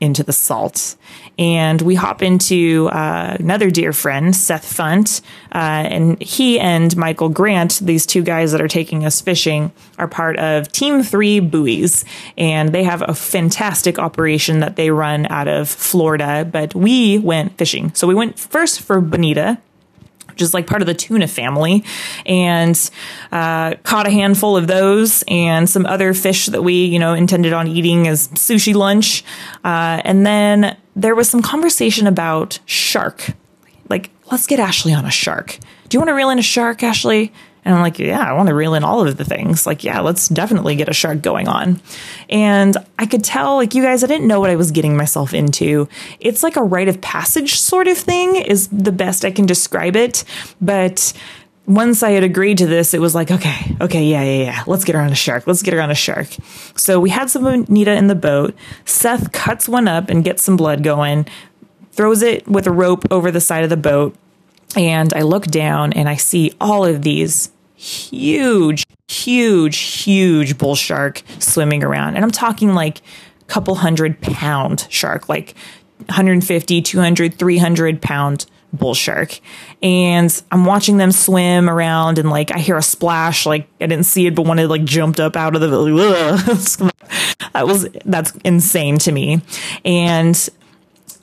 into 0.00 0.22
the 0.22 0.32
salt. 0.32 0.96
And 1.38 1.80
we 1.82 1.94
hop 1.94 2.22
into 2.22 2.88
uh, 2.90 3.36
another 3.38 3.70
dear 3.70 3.92
friend, 3.92 4.34
Seth 4.34 4.64
Funt. 4.64 5.20
Uh, 5.52 5.58
and 5.58 6.22
he 6.22 6.58
and 6.58 6.96
Michael 6.96 7.28
Grant, 7.28 7.78
these 7.80 8.06
two 8.06 8.22
guys 8.22 8.52
that 8.52 8.60
are 8.60 8.68
taking 8.68 9.04
us 9.04 9.20
fishing, 9.20 9.72
are 9.98 10.08
part 10.08 10.36
of 10.38 10.70
Team 10.72 11.02
Three 11.02 11.40
Buoys. 11.40 12.04
And 12.36 12.72
they 12.72 12.84
have 12.84 13.02
a 13.06 13.14
fantastic 13.14 13.98
operation 13.98 14.60
that 14.60 14.76
they 14.76 14.90
run 14.90 15.26
out 15.26 15.48
of 15.48 15.68
Florida. 15.68 16.48
But 16.50 16.74
we 16.74 17.18
went 17.18 17.58
fishing. 17.58 17.92
So 17.94 18.06
we 18.06 18.14
went 18.14 18.38
first 18.38 18.80
for 18.80 19.00
bonita, 19.00 19.58
which 20.38 20.42
is 20.44 20.54
like 20.54 20.68
part 20.68 20.80
of 20.80 20.86
the 20.86 20.94
tuna 20.94 21.26
family, 21.26 21.82
and 22.24 22.90
uh, 23.32 23.74
caught 23.82 24.06
a 24.06 24.10
handful 24.10 24.56
of 24.56 24.68
those 24.68 25.24
and 25.26 25.68
some 25.68 25.84
other 25.84 26.14
fish 26.14 26.46
that 26.46 26.62
we, 26.62 26.84
you 26.84 27.00
know, 27.00 27.12
intended 27.12 27.52
on 27.52 27.66
eating 27.66 28.06
as 28.06 28.28
sushi 28.28 28.72
lunch. 28.72 29.24
Uh, 29.64 30.00
and 30.04 30.24
then 30.24 30.76
there 30.94 31.16
was 31.16 31.28
some 31.28 31.42
conversation 31.42 32.06
about 32.06 32.60
shark. 32.66 33.32
Like, 33.88 34.10
let's 34.30 34.46
get 34.46 34.60
Ashley 34.60 34.94
on 34.94 35.04
a 35.04 35.10
shark. 35.10 35.58
Do 35.88 35.96
you 35.96 36.00
want 36.00 36.10
to 36.10 36.14
reel 36.14 36.30
in 36.30 36.38
a 36.38 36.42
shark, 36.42 36.84
Ashley? 36.84 37.32
And 37.68 37.76
I'm 37.76 37.82
like, 37.82 37.98
yeah, 37.98 38.22
I 38.22 38.32
want 38.32 38.48
to 38.48 38.54
reel 38.54 38.72
in 38.72 38.82
all 38.82 39.06
of 39.06 39.18
the 39.18 39.26
things. 39.26 39.66
Like, 39.66 39.84
yeah, 39.84 40.00
let's 40.00 40.26
definitely 40.28 40.74
get 40.74 40.88
a 40.88 40.94
shark 40.94 41.20
going 41.20 41.48
on. 41.48 41.82
And 42.30 42.74
I 42.98 43.04
could 43.04 43.22
tell, 43.22 43.56
like, 43.56 43.74
you 43.74 43.82
guys, 43.82 44.02
I 44.02 44.06
didn't 44.06 44.26
know 44.26 44.40
what 44.40 44.48
I 44.48 44.56
was 44.56 44.70
getting 44.70 44.96
myself 44.96 45.34
into. 45.34 45.86
It's 46.18 46.42
like 46.42 46.56
a 46.56 46.62
rite 46.62 46.88
of 46.88 47.02
passage 47.02 47.60
sort 47.60 47.86
of 47.86 47.98
thing, 47.98 48.36
is 48.36 48.68
the 48.68 48.90
best 48.90 49.22
I 49.22 49.30
can 49.30 49.44
describe 49.44 49.96
it. 49.96 50.24
But 50.62 51.12
once 51.66 52.02
I 52.02 52.12
had 52.12 52.24
agreed 52.24 52.56
to 52.56 52.66
this, 52.66 52.94
it 52.94 53.02
was 53.02 53.14
like, 53.14 53.30
okay, 53.30 53.76
okay, 53.82 54.04
yeah, 54.04 54.22
yeah, 54.22 54.44
yeah. 54.44 54.64
Let's 54.66 54.86
get 54.86 54.94
her 54.94 55.02
on 55.02 55.12
a 55.12 55.14
shark. 55.14 55.46
Let's 55.46 55.60
get 55.60 55.74
her 55.74 55.82
on 55.82 55.90
a 55.90 55.94
shark. 55.94 56.28
So 56.74 56.98
we 56.98 57.10
had 57.10 57.28
some 57.28 57.42
bonita 57.44 57.92
in 57.92 58.06
the 58.06 58.14
boat. 58.14 58.56
Seth 58.86 59.30
cuts 59.32 59.68
one 59.68 59.88
up 59.88 60.08
and 60.08 60.24
gets 60.24 60.42
some 60.42 60.56
blood 60.56 60.82
going, 60.82 61.26
throws 61.92 62.22
it 62.22 62.48
with 62.48 62.66
a 62.66 62.72
rope 62.72 63.04
over 63.10 63.30
the 63.30 63.42
side 63.42 63.62
of 63.62 63.68
the 63.68 63.76
boat. 63.76 64.16
And 64.74 65.12
I 65.12 65.20
look 65.20 65.44
down 65.48 65.92
and 65.92 66.08
I 66.08 66.16
see 66.16 66.54
all 66.58 66.86
of 66.86 67.02
these 67.02 67.50
huge, 67.78 68.84
huge, 69.08 69.78
huge 69.78 70.58
bull 70.58 70.74
shark 70.74 71.22
swimming 71.38 71.84
around. 71.84 72.16
And 72.16 72.24
I'm 72.24 72.30
talking 72.30 72.74
like 72.74 72.98
a 72.98 73.44
couple 73.46 73.76
hundred 73.76 74.20
pound 74.20 74.86
shark, 74.90 75.28
like 75.28 75.54
150, 76.06 76.82
200, 76.82 77.38
300 77.38 78.02
pound 78.02 78.46
bull 78.72 78.94
shark. 78.94 79.38
And 79.82 80.42
I'm 80.50 80.64
watching 80.64 80.96
them 80.96 81.12
swim 81.12 81.70
around 81.70 82.18
and 82.18 82.30
like 82.30 82.50
I 82.52 82.58
hear 82.58 82.76
a 82.76 82.82
splash, 82.82 83.46
like 83.46 83.68
I 83.80 83.86
didn't 83.86 84.06
see 84.06 84.26
it, 84.26 84.34
but 84.34 84.46
when 84.46 84.58
it 84.58 84.66
like 84.66 84.84
jumped 84.84 85.20
up 85.20 85.36
out 85.36 85.54
of 85.54 85.60
the 85.60 85.68
that 87.52 87.66
was 87.66 87.88
that's 88.04 88.32
insane 88.44 88.98
to 88.98 89.12
me. 89.12 89.40
And 89.84 90.48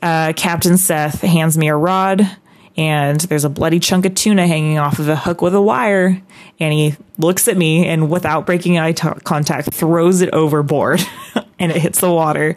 uh, 0.02 0.34
Captain 0.36 0.78
Seth 0.78 1.22
hands 1.22 1.58
me 1.58 1.68
a 1.68 1.76
rod 1.76 2.38
and 2.78 3.22
there's 3.22 3.46
a 3.46 3.50
bloody 3.50 3.80
chunk 3.80 4.06
of 4.06 4.16
tuna 4.16 4.48
hanging 4.48 4.78
off 4.78 5.00
of 5.00 5.08
a 5.08 5.16
hook 5.16 5.42
with 5.42 5.56
a 5.56 5.62
wire. 5.62 6.22
And 6.60 6.74
he 6.74 6.96
looks 7.18 7.48
at 7.48 7.58
me 7.58 7.88
and 7.88 8.10
without 8.10 8.46
breaking 8.46 8.78
eye 8.78 8.92
t- 8.92 9.10
contact, 9.24 9.74
throws 9.74 10.22
it 10.22 10.34
overboard 10.34 11.02
and 11.60 11.72
it 11.72 11.78
hits 11.78 12.02
the 12.02 12.12
water. 12.12 12.56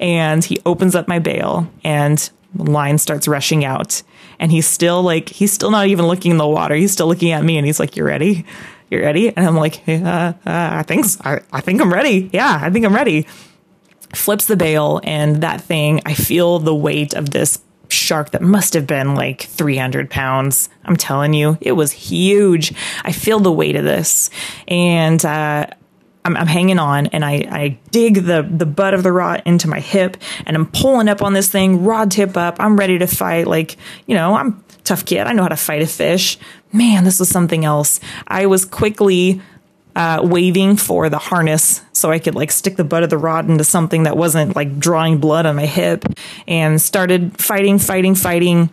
And 0.00 0.42
he 0.42 0.60
opens 0.64 0.94
up 0.94 1.06
my 1.06 1.18
bail 1.18 1.70
and 1.84 2.30
line 2.56 2.96
starts 2.98 3.28
rushing 3.28 3.64
out. 3.64 4.02
And 4.38 4.50
he's 4.50 4.66
still 4.66 5.02
like, 5.02 5.28
he's 5.28 5.52
still 5.52 5.70
not 5.70 5.86
even 5.88 6.06
looking 6.06 6.30
in 6.30 6.36
the 6.38 6.48
water. 6.48 6.74
He's 6.74 6.92
still 6.92 7.08
looking 7.08 7.32
at 7.32 7.44
me 7.44 7.58
and 7.58 7.66
he's 7.66 7.80
like, 7.80 7.96
You 7.96 8.04
ready? 8.04 8.46
You 8.90 9.00
ready? 9.00 9.28
And 9.36 9.46
I'm 9.46 9.56
like, 9.56 9.82
uh, 9.86 9.92
uh, 9.92 10.32
I 10.46 10.82
think. 10.82 11.04
I, 11.20 11.40
I 11.52 11.60
think 11.60 11.82
I'm 11.82 11.92
ready. 11.92 12.30
Yeah, 12.32 12.58
I 12.62 12.70
think 12.70 12.86
I'm 12.86 12.94
ready. 12.94 13.26
Flips 14.14 14.46
the 14.46 14.56
bail 14.56 15.02
and 15.04 15.42
that 15.42 15.60
thing, 15.60 16.00
I 16.06 16.14
feel 16.14 16.58
the 16.58 16.74
weight 16.74 17.12
of 17.12 17.28
this 17.28 17.60
shark 17.88 18.30
that 18.30 18.42
must 18.42 18.74
have 18.74 18.86
been 18.86 19.14
like 19.14 19.42
300 19.42 20.10
pounds. 20.10 20.68
I'm 20.84 20.96
telling 20.96 21.34
you, 21.34 21.58
it 21.60 21.72
was 21.72 21.92
huge. 21.92 22.72
I 23.04 23.12
feel 23.12 23.40
the 23.40 23.52
weight 23.52 23.76
of 23.76 23.84
this. 23.84 24.30
And, 24.66 25.24
uh, 25.24 25.66
I'm, 26.24 26.36
I'm, 26.36 26.46
hanging 26.46 26.78
on 26.78 27.06
and 27.06 27.24
I, 27.24 27.46
I 27.50 27.78
dig 27.90 28.16
the, 28.16 28.46
the 28.48 28.66
butt 28.66 28.92
of 28.92 29.02
the 29.02 29.12
rod 29.12 29.42
into 29.46 29.66
my 29.66 29.80
hip 29.80 30.18
and 30.44 30.56
I'm 30.56 30.66
pulling 30.66 31.08
up 31.08 31.22
on 31.22 31.32
this 31.32 31.48
thing, 31.48 31.84
rod 31.84 32.10
tip 32.10 32.36
up. 32.36 32.56
I'm 32.60 32.76
ready 32.76 32.98
to 32.98 33.06
fight. 33.06 33.46
Like, 33.46 33.76
you 34.06 34.14
know, 34.14 34.34
I'm 34.34 34.62
tough 34.84 35.06
kid. 35.06 35.26
I 35.26 35.32
know 35.32 35.42
how 35.42 35.48
to 35.48 35.56
fight 35.56 35.80
a 35.80 35.86
fish. 35.86 36.38
Man, 36.72 37.04
this 37.04 37.18
was 37.18 37.30
something 37.30 37.64
else. 37.64 37.98
I 38.26 38.46
was 38.46 38.64
quickly 38.66 39.40
uh, 39.98 40.20
waving 40.22 40.76
for 40.76 41.08
the 41.08 41.18
harness 41.18 41.82
so 41.92 42.12
I 42.12 42.20
could 42.20 42.36
like 42.36 42.52
stick 42.52 42.76
the 42.76 42.84
butt 42.84 43.02
of 43.02 43.10
the 43.10 43.18
rod 43.18 43.50
into 43.50 43.64
something 43.64 44.04
that 44.04 44.16
wasn't 44.16 44.54
like 44.54 44.78
drawing 44.78 45.18
blood 45.18 45.44
on 45.44 45.56
my 45.56 45.66
hip 45.66 46.04
and 46.46 46.80
started 46.80 47.36
fighting, 47.36 47.80
fighting, 47.80 48.14
fighting. 48.14 48.70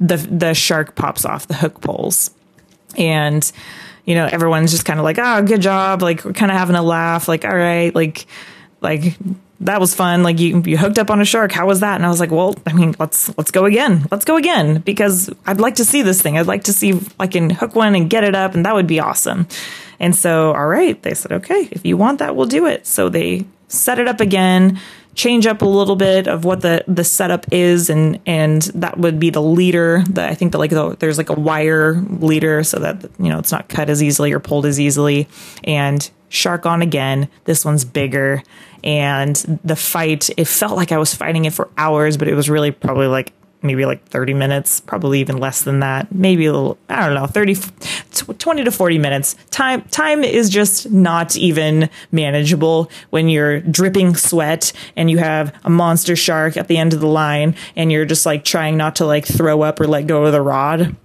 The, 0.00 0.16
the 0.16 0.54
shark 0.54 0.96
pops 0.96 1.24
off 1.24 1.46
the 1.46 1.54
hook 1.54 1.80
poles 1.82 2.30
and 2.96 3.52
you 4.06 4.14
know 4.14 4.26
everyone's 4.32 4.70
just 4.70 4.86
kind 4.86 4.98
of 4.98 5.04
like 5.04 5.18
oh 5.20 5.42
good 5.42 5.60
job 5.60 6.00
like 6.00 6.24
we're 6.24 6.32
kind 6.32 6.50
of 6.50 6.56
having 6.56 6.74
a 6.74 6.82
laugh 6.82 7.28
like 7.28 7.44
all 7.44 7.54
right 7.54 7.94
like 7.94 8.24
like 8.80 9.18
that 9.60 9.78
was 9.78 9.94
fun 9.94 10.22
like 10.22 10.40
you 10.40 10.62
you 10.64 10.78
hooked 10.78 10.98
up 10.98 11.10
on 11.10 11.20
a 11.20 11.24
shark 11.24 11.52
how 11.52 11.66
was 11.66 11.80
that 11.80 11.96
and 11.96 12.06
i 12.06 12.08
was 12.08 12.20
like 12.20 12.30
well 12.30 12.54
i 12.66 12.72
mean 12.72 12.94
let's 12.98 13.36
let's 13.36 13.50
go 13.50 13.66
again 13.66 14.06
let's 14.10 14.24
go 14.24 14.36
again 14.36 14.80
because 14.80 15.30
i'd 15.46 15.60
like 15.60 15.74
to 15.74 15.84
see 15.84 16.02
this 16.02 16.22
thing 16.22 16.38
i'd 16.38 16.46
like 16.46 16.64
to 16.64 16.72
see 16.72 16.90
if 16.90 17.14
i 17.20 17.26
can 17.26 17.50
hook 17.50 17.74
one 17.74 17.94
and 17.94 18.08
get 18.08 18.24
it 18.24 18.34
up 18.34 18.54
and 18.54 18.64
that 18.64 18.74
would 18.74 18.86
be 18.86 18.98
awesome 18.98 19.46
and 20.00 20.16
so, 20.16 20.54
all 20.54 20.66
right, 20.66 21.00
they 21.02 21.12
said, 21.12 21.30
okay, 21.30 21.68
if 21.70 21.84
you 21.84 21.96
want 21.96 22.18
that, 22.18 22.34
we'll 22.34 22.46
do 22.46 22.66
it. 22.66 22.86
So 22.86 23.10
they 23.10 23.44
set 23.68 23.98
it 23.98 24.08
up 24.08 24.18
again, 24.18 24.80
change 25.14 25.46
up 25.46 25.60
a 25.60 25.66
little 25.66 25.94
bit 25.94 26.26
of 26.26 26.46
what 26.46 26.62
the 26.62 26.82
the 26.88 27.04
setup 27.04 27.52
is, 27.52 27.90
and 27.90 28.18
and 28.24 28.62
that 28.74 28.96
would 28.96 29.20
be 29.20 29.28
the 29.28 29.42
leader. 29.42 30.02
The, 30.08 30.26
I 30.26 30.34
think 30.34 30.52
that 30.52 30.58
like 30.58 30.70
the, 30.70 30.96
there's 30.98 31.18
like 31.18 31.28
a 31.28 31.38
wire 31.38 32.00
leader 32.00 32.64
so 32.64 32.78
that 32.78 33.02
you 33.18 33.28
know 33.28 33.38
it's 33.38 33.52
not 33.52 33.68
cut 33.68 33.90
as 33.90 34.02
easily 34.02 34.32
or 34.32 34.40
pulled 34.40 34.64
as 34.64 34.80
easily. 34.80 35.28
And 35.64 36.10
shark 36.30 36.64
on 36.64 36.80
again. 36.80 37.28
This 37.44 37.64
one's 37.64 37.84
bigger, 37.84 38.42
and 38.84 39.36
the 39.64 39.76
fight. 39.76 40.30
It 40.36 40.46
felt 40.46 40.76
like 40.76 40.92
I 40.92 40.98
was 40.98 41.14
fighting 41.14 41.44
it 41.44 41.52
for 41.52 41.68
hours, 41.76 42.16
but 42.16 42.28
it 42.28 42.34
was 42.34 42.50
really 42.50 42.70
probably 42.70 43.06
like 43.06 43.32
maybe 43.62 43.84
like 43.84 44.04
30 44.06 44.34
minutes, 44.34 44.80
probably 44.80 45.20
even 45.20 45.38
less 45.38 45.62
than 45.62 45.80
that. 45.80 46.12
Maybe 46.12 46.46
a 46.46 46.52
little, 46.52 46.78
I 46.88 47.06
don't 47.06 47.14
know, 47.14 47.26
30, 47.26 47.56
20 48.38 48.64
to 48.64 48.70
40 48.70 48.98
minutes. 48.98 49.36
Time, 49.50 49.82
time 49.82 50.24
is 50.24 50.48
just 50.48 50.90
not 50.90 51.36
even 51.36 51.90
manageable 52.10 52.90
when 53.10 53.28
you're 53.28 53.60
dripping 53.60 54.16
sweat 54.16 54.72
and 54.96 55.10
you 55.10 55.18
have 55.18 55.54
a 55.64 55.70
monster 55.70 56.16
shark 56.16 56.56
at 56.56 56.68
the 56.68 56.78
end 56.78 56.94
of 56.94 57.00
the 57.00 57.06
line 57.06 57.54
and 57.76 57.92
you're 57.92 58.06
just 58.06 58.24
like 58.24 58.44
trying 58.44 58.76
not 58.76 58.96
to 58.96 59.04
like 59.04 59.26
throw 59.26 59.62
up 59.62 59.80
or 59.80 59.86
let 59.86 60.06
go 60.06 60.24
of 60.24 60.32
the 60.32 60.42
rod 60.42 60.96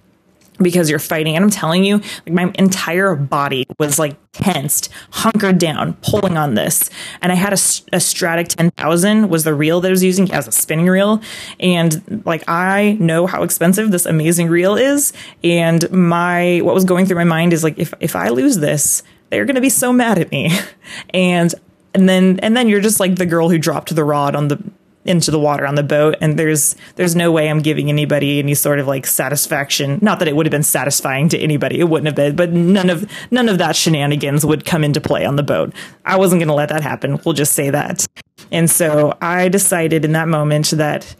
because 0.60 0.90
you're 0.90 0.98
fighting. 0.98 1.36
And 1.36 1.44
I'm 1.44 1.50
telling 1.50 1.84
you, 1.84 1.98
like 1.98 2.32
my 2.32 2.52
entire 2.58 3.14
body 3.14 3.66
was 3.78 3.98
like 3.98 4.16
tensed, 4.32 4.90
hunkered 5.10 5.58
down, 5.58 5.94
pulling 6.02 6.36
on 6.36 6.54
this. 6.54 6.90
And 7.22 7.32
I 7.32 7.34
had 7.34 7.52
a, 7.52 7.60
a 7.92 7.98
Stradic 7.98 8.48
10,000 8.48 9.28
was 9.28 9.44
the 9.44 9.54
reel 9.54 9.80
that 9.80 9.88
I 9.88 9.90
was 9.90 10.04
using 10.04 10.30
as 10.32 10.48
a 10.48 10.52
spinning 10.52 10.86
reel. 10.86 11.20
And 11.60 12.22
like, 12.24 12.48
I 12.48 12.96
know 13.00 13.26
how 13.26 13.42
expensive 13.42 13.90
this 13.90 14.06
amazing 14.06 14.48
reel 14.48 14.76
is. 14.76 15.12
And 15.42 15.90
my, 15.90 16.60
what 16.62 16.74
was 16.74 16.84
going 16.84 17.06
through 17.06 17.16
my 17.16 17.24
mind 17.24 17.52
is 17.52 17.64
like, 17.64 17.78
if, 17.78 17.94
if 18.00 18.16
I 18.16 18.28
lose 18.28 18.58
this, 18.58 19.02
they're 19.30 19.44
going 19.44 19.56
to 19.56 19.60
be 19.60 19.70
so 19.70 19.92
mad 19.92 20.18
at 20.18 20.30
me. 20.30 20.56
and, 21.10 21.54
and 21.94 22.08
then, 22.08 22.38
and 22.40 22.56
then 22.56 22.68
you're 22.68 22.80
just 22.80 23.00
like 23.00 23.16
the 23.16 23.26
girl 23.26 23.48
who 23.48 23.58
dropped 23.58 23.94
the 23.94 24.04
rod 24.04 24.34
on 24.36 24.48
the, 24.48 24.62
into 25.08 25.30
the 25.30 25.38
water 25.38 25.66
on 25.66 25.74
the 25.74 25.82
boat 25.82 26.16
and 26.20 26.38
there's 26.38 26.76
there's 26.96 27.14
no 27.14 27.30
way 27.30 27.48
I'm 27.48 27.60
giving 27.60 27.88
anybody 27.88 28.38
any 28.38 28.54
sort 28.54 28.78
of 28.78 28.86
like 28.86 29.06
satisfaction. 29.06 29.98
Not 30.02 30.18
that 30.18 30.28
it 30.28 30.36
would 30.36 30.46
have 30.46 30.50
been 30.50 30.62
satisfying 30.62 31.28
to 31.30 31.38
anybody 31.38 31.80
it 31.80 31.88
wouldn't 31.88 32.06
have 32.06 32.16
been 32.16 32.36
but 32.36 32.52
none 32.52 32.90
of 32.90 33.10
none 33.30 33.48
of 33.48 33.58
that 33.58 33.76
shenanigans 33.76 34.44
would 34.44 34.64
come 34.64 34.84
into 34.84 35.00
play 35.00 35.24
on 35.24 35.36
the 35.36 35.42
boat. 35.42 35.72
I 36.04 36.16
wasn't 36.16 36.40
going 36.40 36.48
to 36.48 36.54
let 36.54 36.68
that 36.70 36.82
happen 36.82 37.20
we'll 37.24 37.34
just 37.34 37.52
say 37.52 37.70
that. 37.70 38.06
And 38.52 38.70
so 38.70 39.16
I 39.20 39.48
decided 39.48 40.04
in 40.04 40.12
that 40.12 40.28
moment 40.28 40.70
that 40.70 41.14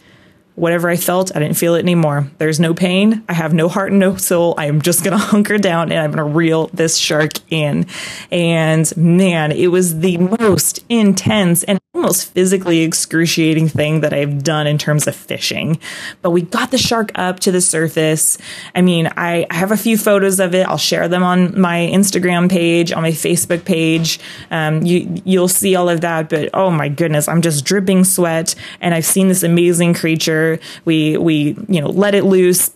whatever 0.57 0.89
I 0.89 0.95
felt, 0.95 1.33
I 1.35 1.39
didn't 1.39 1.55
feel 1.55 1.75
it 1.75 1.79
anymore. 1.79 2.31
There's 2.39 2.59
no 2.59 2.73
pain. 2.73 3.23
I 3.29 3.33
have 3.33 3.53
no 3.53 3.69
heart 3.69 3.91
and 3.91 3.99
no 3.99 4.15
soul. 4.15 4.55
I 4.57 4.65
am 4.65 4.81
just 4.81 5.03
going 5.03 5.17
to 5.17 5.23
hunker 5.23 5.59
down 5.59 5.91
and 5.91 6.01
I'm 6.01 6.11
going 6.11 6.17
to 6.17 6.35
reel 6.35 6.67
this 6.73 6.97
shark 6.97 7.33
in. 7.51 7.85
And 8.31 8.91
man, 8.97 9.51
it 9.51 9.67
was 9.67 9.99
the 9.99 10.17
most 10.17 10.83
intense 10.89 11.63
and 11.63 11.79
almost 11.93 12.31
physically 12.33 12.81
excruciating 12.81 13.67
thing 13.67 14.01
that 14.01 14.13
I've 14.13 14.43
done 14.43 14.65
in 14.67 14.77
terms 14.77 15.07
of 15.07 15.15
fishing. 15.15 15.79
But 16.21 16.31
we 16.31 16.41
got 16.41 16.71
the 16.71 16.77
shark 16.77 17.11
up 17.15 17.39
to 17.41 17.51
the 17.51 17.61
surface. 17.61 18.37
I 18.75 18.81
mean, 18.81 19.11
I, 19.17 19.45
I 19.49 19.55
have 19.55 19.71
a 19.71 19.77
few 19.77 19.97
photos 19.97 20.39
of 20.39 20.55
it. 20.55 20.67
I'll 20.67 20.77
share 20.77 21.07
them 21.07 21.23
on 21.23 21.59
my 21.59 21.89
Instagram 21.91 22.49
page, 22.49 22.91
on 22.91 23.01
my 23.03 23.11
Facebook 23.11 23.65
page. 23.65 24.19
Um, 24.51 24.83
you, 24.83 25.21
you'll 25.23 25.47
see 25.47 25.75
all 25.75 25.89
of 25.89 26.01
that. 26.01 26.29
But 26.29 26.49
oh 26.53 26.71
my 26.71 26.89
goodness, 26.89 27.27
I'm 27.27 27.41
just 27.41 27.65
dripping 27.65 28.03
sweat 28.03 28.55
and 28.79 28.93
I've 28.93 29.05
seen 29.05 29.27
this 29.27 29.43
amazing 29.43 29.93
creature 29.93 30.46
we 30.85 31.17
we 31.17 31.57
you 31.67 31.81
know 31.81 31.89
let 31.89 32.15
it 32.15 32.23
loose 32.23 32.71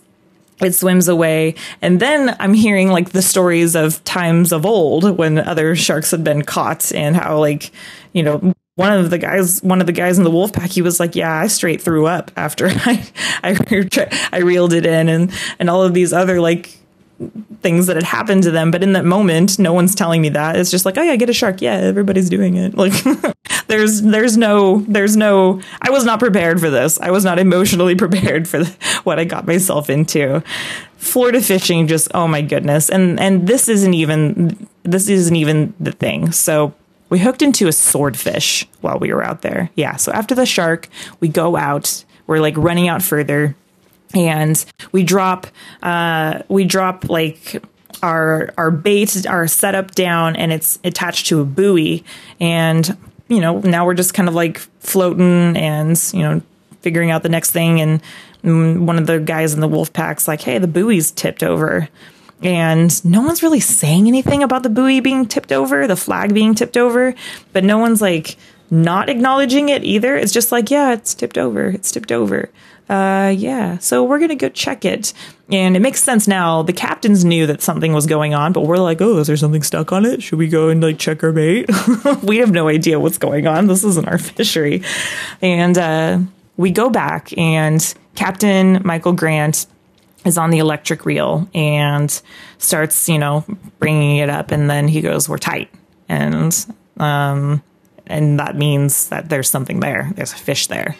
it 0.60 0.74
swims 0.74 1.08
away 1.08 1.54
and 1.80 2.00
then 2.00 2.36
i'm 2.38 2.54
hearing 2.54 2.88
like 2.88 3.10
the 3.10 3.22
stories 3.22 3.74
of 3.74 4.02
times 4.04 4.52
of 4.52 4.64
old 4.64 5.16
when 5.16 5.38
other 5.38 5.74
sharks 5.74 6.10
had 6.10 6.22
been 6.22 6.42
caught 6.42 6.92
and 6.94 7.16
how 7.16 7.38
like 7.38 7.70
you 8.12 8.22
know 8.22 8.52
one 8.76 8.92
of 8.92 9.10
the 9.10 9.18
guys 9.18 9.62
one 9.62 9.80
of 9.80 9.86
the 9.86 9.92
guys 9.92 10.18
in 10.18 10.24
the 10.24 10.30
wolf 10.30 10.52
pack 10.52 10.70
he 10.70 10.82
was 10.82 11.00
like 11.00 11.16
yeah 11.16 11.40
i 11.40 11.46
straight 11.46 11.80
threw 11.80 12.06
up 12.06 12.30
after 12.36 12.68
i 12.70 13.04
i, 13.42 14.08
I 14.32 14.38
reeled 14.38 14.72
it 14.72 14.86
in 14.86 15.08
and 15.08 15.32
and 15.58 15.68
all 15.68 15.82
of 15.82 15.94
these 15.94 16.12
other 16.12 16.40
like 16.40 16.78
things 17.60 17.86
that 17.86 17.96
had 17.96 18.04
happened 18.04 18.42
to 18.44 18.50
them. 18.50 18.70
But 18.70 18.82
in 18.82 18.92
that 18.94 19.04
moment, 19.04 19.58
no 19.58 19.72
one's 19.72 19.94
telling 19.94 20.20
me 20.22 20.28
that. 20.30 20.56
It's 20.56 20.70
just 20.70 20.84
like, 20.84 20.98
oh 20.98 21.02
yeah, 21.02 21.16
get 21.16 21.30
a 21.30 21.32
shark. 21.32 21.60
Yeah, 21.60 21.74
everybody's 21.74 22.28
doing 22.28 22.56
it. 22.56 22.76
Like 22.76 22.92
there's 23.72 24.02
there's 24.02 24.36
no 24.36 24.80
there's 24.80 25.16
no 25.16 25.60
I 25.80 25.90
was 25.90 26.04
not 26.04 26.18
prepared 26.18 26.60
for 26.60 26.70
this. 26.70 27.00
I 27.00 27.10
was 27.10 27.24
not 27.24 27.38
emotionally 27.38 27.94
prepared 28.04 28.46
for 28.46 28.58
the, 28.64 29.00
what 29.04 29.18
I 29.18 29.24
got 29.24 29.46
myself 29.46 29.88
into. 29.88 30.42
Florida 30.96 31.40
fishing 31.40 31.86
just 31.86 32.08
oh 32.14 32.28
my 32.28 32.42
goodness. 32.42 32.90
And 32.90 33.18
and 33.18 33.46
this 33.46 33.68
isn't 33.68 33.94
even 33.94 34.68
this 34.82 35.08
isn't 35.08 35.34
even 35.34 35.74
the 35.80 35.92
thing. 35.92 36.32
So 36.32 36.74
we 37.08 37.18
hooked 37.18 37.42
into 37.42 37.66
a 37.66 37.72
swordfish 37.72 38.68
while 38.80 38.98
we 38.98 39.12
were 39.12 39.22
out 39.22 39.42
there. 39.42 39.70
Yeah. 39.74 39.96
So 39.96 40.12
after 40.12 40.34
the 40.34 40.46
shark, 40.46 40.88
we 41.20 41.28
go 41.28 41.56
out. 41.56 42.04
We're 42.26 42.40
like 42.40 42.56
running 42.56 42.88
out 42.88 43.02
further 43.02 43.56
and 44.14 44.64
we 44.92 45.02
drop 45.02 45.46
uh, 45.82 46.42
we 46.48 46.64
drop 46.64 47.08
like 47.08 47.62
our 48.02 48.52
our 48.58 48.70
bait 48.70 49.26
our 49.26 49.46
setup 49.46 49.92
down 49.92 50.36
and 50.36 50.52
it's 50.52 50.78
attached 50.84 51.26
to 51.28 51.40
a 51.40 51.44
buoy 51.44 52.04
and 52.40 52.96
you 53.32 53.40
know 53.40 53.58
now 53.60 53.86
we're 53.86 53.94
just 53.94 54.14
kind 54.14 54.28
of 54.28 54.34
like 54.34 54.58
floating 54.80 55.56
and 55.56 56.00
you 56.12 56.20
know 56.20 56.42
figuring 56.80 57.10
out 57.10 57.22
the 57.22 57.28
next 57.28 57.52
thing. 57.52 57.80
And 57.80 58.02
mm, 58.42 58.80
one 58.86 58.98
of 58.98 59.06
the 59.06 59.20
guys 59.20 59.54
in 59.54 59.60
the 59.60 59.68
wolf 59.68 59.92
pack's 59.92 60.28
like 60.28 60.42
hey 60.42 60.58
the 60.58 60.68
buoy's 60.68 61.10
tipped 61.10 61.42
over. 61.42 61.88
And 62.42 63.04
no 63.04 63.22
one's 63.22 63.40
really 63.40 63.60
saying 63.60 64.08
anything 64.08 64.42
about 64.42 64.64
the 64.64 64.68
buoy 64.68 64.98
being 64.98 65.26
tipped 65.26 65.52
over 65.52 65.86
the 65.86 65.94
flag 65.94 66.34
being 66.34 66.56
tipped 66.56 66.76
over 66.76 67.14
but 67.52 67.62
no 67.62 67.78
one's 67.78 68.02
like 68.02 68.36
not 68.68 69.08
acknowledging 69.08 69.68
it 69.68 69.84
either. 69.84 70.16
It's 70.16 70.32
just 70.32 70.52
like 70.52 70.70
yeah 70.70 70.92
it's 70.92 71.14
tipped 71.14 71.38
over. 71.38 71.66
It's 71.68 71.90
tipped 71.92 72.12
over 72.12 72.50
uh, 72.92 73.30
yeah, 73.30 73.78
so 73.78 74.04
we're 74.04 74.18
gonna 74.18 74.34
go 74.34 74.50
check 74.50 74.84
it. 74.84 75.14
And 75.50 75.76
it 75.76 75.80
makes 75.80 76.02
sense 76.02 76.28
now. 76.28 76.62
The 76.62 76.74
captains 76.74 77.24
knew 77.24 77.46
that 77.46 77.62
something 77.62 77.94
was 77.94 78.06
going 78.06 78.34
on, 78.34 78.52
but 78.52 78.66
we're 78.66 78.76
like, 78.76 79.00
oh, 79.00 79.16
is 79.16 79.28
there 79.28 79.36
something 79.38 79.62
stuck 79.62 79.92
on 79.92 80.04
it? 80.04 80.22
Should 80.22 80.38
we 80.38 80.46
go 80.46 80.68
and 80.68 80.82
like 80.82 80.98
check 80.98 81.24
our 81.24 81.32
bait? 81.32 81.70
we 82.22 82.36
have 82.36 82.50
no 82.50 82.68
idea 82.68 83.00
what's 83.00 83.16
going 83.16 83.46
on. 83.46 83.66
This 83.66 83.82
isn't 83.82 84.06
our 84.06 84.18
fishery. 84.18 84.82
And 85.40 85.78
uh, 85.78 86.18
we 86.58 86.70
go 86.70 86.90
back, 86.90 87.36
and 87.38 87.94
Captain 88.14 88.82
Michael 88.84 89.14
Grant 89.14 89.66
is 90.26 90.36
on 90.36 90.50
the 90.50 90.58
electric 90.58 91.06
reel 91.06 91.48
and 91.54 92.20
starts, 92.58 93.08
you 93.08 93.18
know, 93.18 93.42
bringing 93.78 94.18
it 94.18 94.28
up. 94.28 94.50
And 94.50 94.68
then 94.68 94.86
he 94.86 95.00
goes, 95.00 95.30
we're 95.30 95.38
tight. 95.38 95.70
And, 96.10 96.54
um, 96.98 97.62
and 98.06 98.38
that 98.38 98.54
means 98.54 99.08
that 99.08 99.30
there's 99.30 99.48
something 99.48 99.80
there. 99.80 100.12
There's 100.14 100.34
a 100.34 100.36
fish 100.36 100.66
there. 100.66 100.94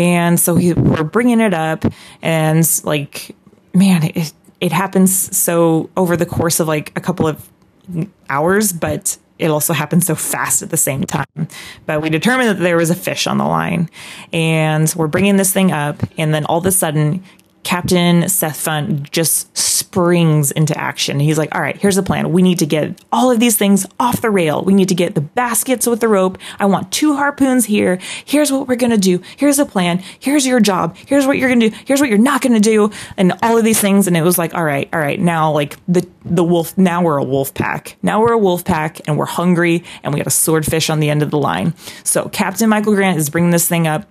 And 0.00 0.40
so 0.40 0.54
he, 0.54 0.72
we're 0.72 1.04
bringing 1.04 1.40
it 1.40 1.52
up, 1.52 1.84
and 2.22 2.66
like, 2.84 3.36
man, 3.74 4.04
it, 4.04 4.32
it 4.58 4.72
happens 4.72 5.36
so 5.36 5.90
over 5.94 6.16
the 6.16 6.24
course 6.24 6.58
of 6.58 6.66
like 6.66 6.96
a 6.96 7.02
couple 7.02 7.26
of 7.26 7.50
hours, 8.30 8.72
but 8.72 9.18
it 9.38 9.50
also 9.50 9.74
happened 9.74 10.02
so 10.02 10.14
fast 10.14 10.62
at 10.62 10.70
the 10.70 10.78
same 10.78 11.04
time. 11.04 11.48
But 11.84 12.00
we 12.00 12.08
determined 12.08 12.48
that 12.48 12.62
there 12.62 12.78
was 12.78 12.88
a 12.88 12.94
fish 12.94 13.26
on 13.26 13.36
the 13.36 13.44
line, 13.44 13.90
and 14.32 14.90
we're 14.96 15.06
bringing 15.06 15.36
this 15.36 15.52
thing 15.52 15.70
up, 15.70 15.96
and 16.16 16.32
then 16.32 16.46
all 16.46 16.56
of 16.56 16.64
a 16.64 16.72
sudden, 16.72 17.22
Captain 17.62 18.28
Seth 18.28 18.64
Funt 18.64 19.10
just 19.10 19.56
springs 19.56 20.50
into 20.50 20.76
action. 20.78 21.20
He's 21.20 21.36
like, 21.36 21.54
all 21.54 21.60
right, 21.60 21.76
here's 21.76 21.96
the 21.96 22.02
plan. 22.02 22.32
We 22.32 22.42
need 22.42 22.58
to 22.60 22.66
get 22.66 23.04
all 23.12 23.30
of 23.30 23.40
these 23.40 23.56
things 23.56 23.86
off 23.98 24.20
the 24.20 24.30
rail. 24.30 24.62
We 24.62 24.72
need 24.72 24.88
to 24.88 24.94
get 24.94 25.14
the 25.14 25.20
baskets 25.20 25.86
with 25.86 26.00
the 26.00 26.08
rope. 26.08 26.38
I 26.58 26.66
want 26.66 26.92
two 26.92 27.16
harpoons 27.16 27.64
here. 27.64 27.98
Here's 28.24 28.52
what 28.52 28.68
we're 28.68 28.76
going 28.76 28.92
to 28.92 28.98
do. 28.98 29.20
Here's 29.36 29.58
a 29.58 29.66
plan. 29.66 30.02
Here's 30.18 30.46
your 30.46 30.60
job. 30.60 30.96
Here's 30.96 31.26
what 31.26 31.38
you're 31.38 31.48
going 31.48 31.60
to 31.60 31.70
do. 31.70 31.76
Here's 31.86 32.00
what 32.00 32.08
you're 32.08 32.18
not 32.18 32.40
going 32.40 32.54
to 32.54 32.60
do. 32.60 32.90
And 33.16 33.32
all 33.42 33.58
of 33.58 33.64
these 33.64 33.80
things. 33.80 34.06
And 34.06 34.16
it 34.16 34.22
was 34.22 34.38
like, 34.38 34.54
all 34.54 34.64
right, 34.64 34.88
all 34.92 35.00
right. 35.00 35.20
Now 35.20 35.52
like 35.52 35.76
the, 35.86 36.06
the 36.24 36.44
wolf, 36.44 36.76
now 36.78 37.02
we're 37.02 37.18
a 37.18 37.24
wolf 37.24 37.52
pack. 37.52 37.96
Now 38.02 38.20
we're 38.20 38.32
a 38.32 38.38
wolf 38.38 38.64
pack 38.64 39.00
and 39.06 39.18
we're 39.18 39.26
hungry 39.26 39.84
and 40.02 40.14
we 40.14 40.20
got 40.20 40.26
a 40.26 40.30
swordfish 40.30 40.88
on 40.88 41.00
the 41.00 41.10
end 41.10 41.22
of 41.22 41.30
the 41.30 41.38
line. 41.38 41.74
So 42.04 42.28
Captain 42.28 42.68
Michael 42.68 42.94
Grant 42.94 43.18
is 43.18 43.28
bringing 43.28 43.50
this 43.50 43.68
thing 43.68 43.86
up 43.86 44.06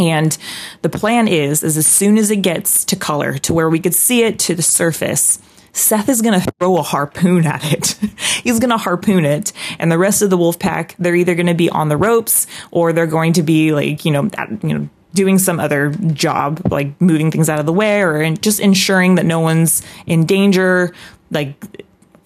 and 0.00 0.36
the 0.80 0.88
plan 0.88 1.28
is, 1.28 1.62
is 1.62 1.76
as 1.76 1.86
soon 1.86 2.16
as 2.16 2.30
it 2.30 2.36
gets 2.36 2.86
to 2.86 2.96
color 2.96 3.36
to 3.38 3.52
where 3.52 3.68
we 3.68 3.78
could 3.78 3.94
see 3.94 4.22
it 4.22 4.38
to 4.40 4.54
the 4.54 4.62
surface, 4.62 5.38
Seth 5.72 6.08
is 6.08 6.22
going 6.22 6.40
to 6.40 6.50
throw 6.58 6.78
a 6.78 6.82
harpoon 6.82 7.46
at 7.46 7.72
it. 7.72 7.86
He's 8.42 8.58
going 8.58 8.70
to 8.70 8.78
harpoon 8.78 9.26
it. 9.26 9.52
And 9.78 9.92
the 9.92 9.98
rest 9.98 10.22
of 10.22 10.30
the 10.30 10.38
wolf 10.38 10.58
pack, 10.58 10.96
they're 10.98 11.14
either 11.14 11.34
going 11.34 11.46
to 11.46 11.54
be 11.54 11.68
on 11.68 11.90
the 11.90 11.98
ropes 11.98 12.46
or 12.70 12.94
they're 12.94 13.06
going 13.06 13.34
to 13.34 13.42
be 13.42 13.72
like, 13.72 14.06
you 14.06 14.10
know, 14.10 14.30
at, 14.38 14.64
you 14.64 14.78
know, 14.78 14.88
doing 15.12 15.38
some 15.38 15.60
other 15.60 15.90
job, 15.90 16.62
like 16.70 16.98
moving 16.98 17.30
things 17.30 17.50
out 17.50 17.60
of 17.60 17.66
the 17.66 17.72
way 17.72 18.00
or 18.00 18.22
in, 18.22 18.38
just 18.38 18.58
ensuring 18.58 19.16
that 19.16 19.26
no 19.26 19.40
one's 19.40 19.82
in 20.06 20.24
danger, 20.24 20.94
like, 21.30 21.60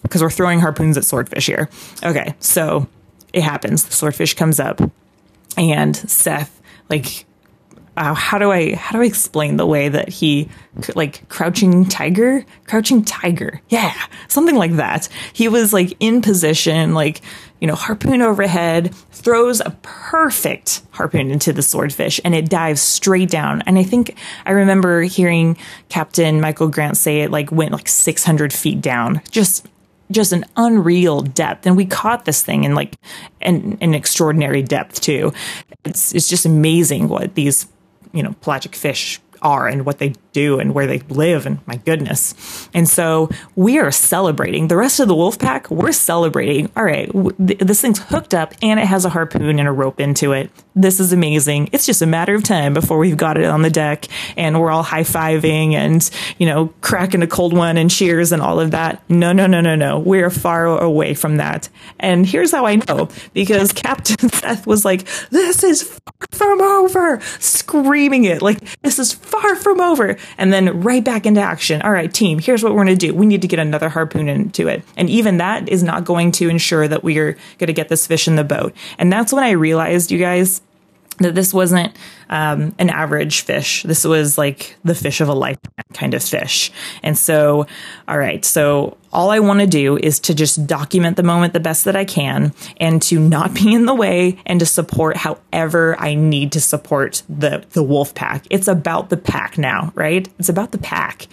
because 0.01 0.21
we're 0.21 0.29
throwing 0.29 0.61
harpoons 0.61 0.97
at 0.97 1.03
swordfish 1.03 1.45
here. 1.45 1.69
Okay. 2.03 2.35
So 2.39 2.87
it 3.33 3.41
happens. 3.41 3.83
The 3.83 3.93
swordfish 3.93 4.33
comes 4.33 4.61
up 4.61 4.79
and 5.57 5.95
Seth, 5.95 6.61
like, 6.89 7.25
uh, 7.97 8.13
how 8.13 8.37
do 8.37 8.51
I 8.51 8.75
how 8.75 8.97
do 8.97 9.03
I 9.03 9.05
explain 9.05 9.57
the 9.57 9.65
way 9.65 9.89
that 9.89 10.09
he 10.09 10.49
like 10.95 11.27
crouching 11.29 11.85
tiger, 11.85 12.45
crouching 12.67 13.03
tiger, 13.03 13.61
yeah, 13.69 13.93
something 14.27 14.55
like 14.55 14.73
that. 14.73 15.07
He 15.33 15.47
was 15.47 15.71
like 15.71 15.95
in 15.99 16.21
position, 16.21 16.93
like 16.93 17.21
you 17.61 17.67
know, 17.67 17.75
harpoon 17.75 18.21
overhead, 18.21 18.93
throws 19.11 19.61
a 19.61 19.75
perfect 19.81 20.81
harpoon 20.91 21.31
into 21.31 21.53
the 21.53 21.61
swordfish, 21.61 22.19
and 22.25 22.35
it 22.35 22.49
dives 22.49 22.81
straight 22.81 23.29
down. 23.29 23.61
And 23.65 23.77
I 23.77 23.83
think 23.83 24.17
I 24.45 24.51
remember 24.51 25.01
hearing 25.03 25.57
Captain 25.89 26.41
Michael 26.41 26.67
Grant 26.67 26.97
say 26.97 27.21
it 27.21 27.31
like 27.31 27.51
went 27.51 27.71
like 27.71 27.87
600 27.87 28.51
feet 28.51 28.81
down, 28.81 29.21
just 29.31 29.67
just 30.11 30.31
an 30.31 30.45
unreal 30.55 31.21
depth. 31.21 31.65
And 31.65 31.75
we 31.75 31.85
caught 31.85 32.25
this 32.25 32.41
thing 32.41 32.63
in 32.63 32.75
like 32.75 32.95
an, 33.41 33.77
an 33.81 33.93
extraordinary 33.93 34.61
depth 34.61 35.01
too. 35.01 35.33
It's, 35.83 36.13
it's 36.13 36.27
just 36.27 36.45
amazing 36.45 37.07
what 37.07 37.35
these, 37.35 37.67
you 38.15 38.23
know, 38.23 38.33
pelagic 38.41 38.75
fish 38.75 39.19
are 39.41 39.67
and 39.67 39.85
what 39.85 39.99
they 39.99 40.13
do 40.35 40.59
and 40.59 40.73
where 40.75 40.85
they 40.85 40.99
live 41.09 41.45
and 41.45 41.65
my 41.65 41.77
goodness. 41.77 42.69
And 42.73 42.87
so 42.87 43.29
we 43.55 43.79
are 43.79 43.91
celebrating. 43.91 44.67
The 44.67 44.75
rest 44.75 44.99
of 44.99 45.07
the 45.07 45.15
wolf 45.15 45.39
pack, 45.39 45.71
we're 45.71 45.93
celebrating. 45.93 46.69
All 46.75 46.83
right, 46.83 47.09
th- 47.11 47.59
this 47.59 47.81
thing's 47.81 47.99
hooked 47.99 48.33
up 48.33 48.53
and 48.61 48.79
it 48.79 48.85
has 48.85 49.05
a 49.05 49.09
harpoon 49.09 49.57
and 49.57 49.67
a 49.67 49.71
rope 49.71 49.99
into 49.99 50.33
it. 50.33 50.51
This 50.75 50.99
is 50.99 51.13
amazing. 51.13 51.69
It's 51.71 51.85
just 51.85 52.01
a 52.01 52.05
matter 52.05 52.35
of 52.35 52.43
time 52.43 52.73
before 52.73 52.97
we've 52.97 53.15
got 53.15 53.37
it 53.37 53.45
on 53.45 53.61
the 53.61 53.69
deck 53.69 54.07
and 54.35 54.59
we're 54.59 54.71
all 54.71 54.83
high-fiving 54.83 55.71
and, 55.71 56.09
you 56.37 56.45
know, 56.45 56.73
cracking 56.81 57.21
a 57.21 57.27
cold 57.27 57.53
one 57.53 57.77
and 57.77 57.89
cheers 57.89 58.33
and 58.33 58.41
all 58.41 58.59
of 58.59 58.71
that. 58.71 59.01
No, 59.09 59.31
no, 59.31 59.47
no, 59.47 59.61
no, 59.61 59.75
no. 59.75 59.99
We're 59.99 60.29
far 60.29 60.65
away 60.65 61.13
from 61.13 61.37
that. 61.37 61.69
And 61.99 62.25
here's 62.25 62.51
how 62.51 62.65
I 62.65 62.75
know 62.75 63.07
because 63.33 63.71
Captain 63.71 64.29
Seth 64.29 64.67
was 64.67 64.83
like, 64.83 65.07
"This 65.29 65.63
is 65.63 65.83
far 65.83 66.27
from 66.31 66.61
over." 66.61 67.19
Screaming 67.39 68.25
it 68.25 68.41
like, 68.41 68.59
"This 68.81 68.99
is 68.99 69.13
far 69.13 69.55
from 69.55 69.79
over." 69.79 70.17
And 70.37 70.51
then 70.51 70.81
right 70.81 71.03
back 71.03 71.25
into 71.25 71.41
action. 71.41 71.81
All 71.81 71.91
right, 71.91 72.13
team, 72.13 72.39
here's 72.39 72.63
what 72.63 72.73
we're 72.73 72.85
going 72.85 72.97
to 72.97 73.07
do. 73.07 73.13
We 73.13 73.25
need 73.25 73.41
to 73.41 73.47
get 73.47 73.59
another 73.59 73.89
harpoon 73.89 74.27
into 74.27 74.67
it. 74.67 74.83
And 74.97 75.09
even 75.09 75.37
that 75.37 75.69
is 75.69 75.83
not 75.83 76.05
going 76.05 76.31
to 76.33 76.49
ensure 76.49 76.87
that 76.87 77.03
we 77.03 77.17
are 77.19 77.33
going 77.57 77.67
to 77.67 77.73
get 77.73 77.89
this 77.89 78.07
fish 78.07 78.27
in 78.27 78.35
the 78.35 78.43
boat. 78.43 78.73
And 78.97 79.11
that's 79.11 79.33
when 79.33 79.43
I 79.43 79.51
realized, 79.51 80.11
you 80.11 80.19
guys, 80.19 80.61
that 81.19 81.35
this 81.35 81.53
wasn't 81.53 81.95
um, 82.29 82.75
an 82.79 82.89
average 82.89 83.41
fish. 83.41 83.83
This 83.83 84.03
was 84.03 84.37
like 84.37 84.75
the 84.83 84.95
fish 84.95 85.21
of 85.21 85.29
a 85.29 85.33
lifetime 85.33 85.85
kind 85.93 86.13
of 86.13 86.23
fish. 86.23 86.71
And 87.03 87.17
so, 87.17 87.67
all 88.07 88.17
right, 88.17 88.43
so 88.43 88.97
all 89.13 89.31
I 89.31 89.39
want 89.39 89.61
to 89.61 89.67
do 89.67 89.97
is 89.97 90.19
to 90.21 90.35
just 90.35 90.67
document 90.67 91.17
the 91.17 91.23
moment 91.23 91.53
the 91.53 91.59
best 91.59 91.85
that 91.85 91.95
I 91.95 92.05
can 92.05 92.53
and 92.77 93.01
to 93.03 93.19
not 93.19 93.53
be 93.53 93.73
in 93.73 93.85
the 93.85 93.95
way 93.95 94.37
and 94.45 94.59
to 94.59 94.65
support 94.65 95.17
however 95.17 95.95
I 95.99 96.15
need 96.15 96.51
to 96.53 96.61
support 96.61 97.23
the, 97.29 97.63
the 97.71 97.83
wolf 97.83 98.13
pack. 98.13 98.45
It's 98.49 98.67
about 98.67 99.09
the 99.09 99.17
pack 99.17 99.57
now, 99.57 99.91
right? 99.95 100.27
It's 100.37 100.49
about 100.49 100.71
the 100.71 100.77
pack. 100.77 101.27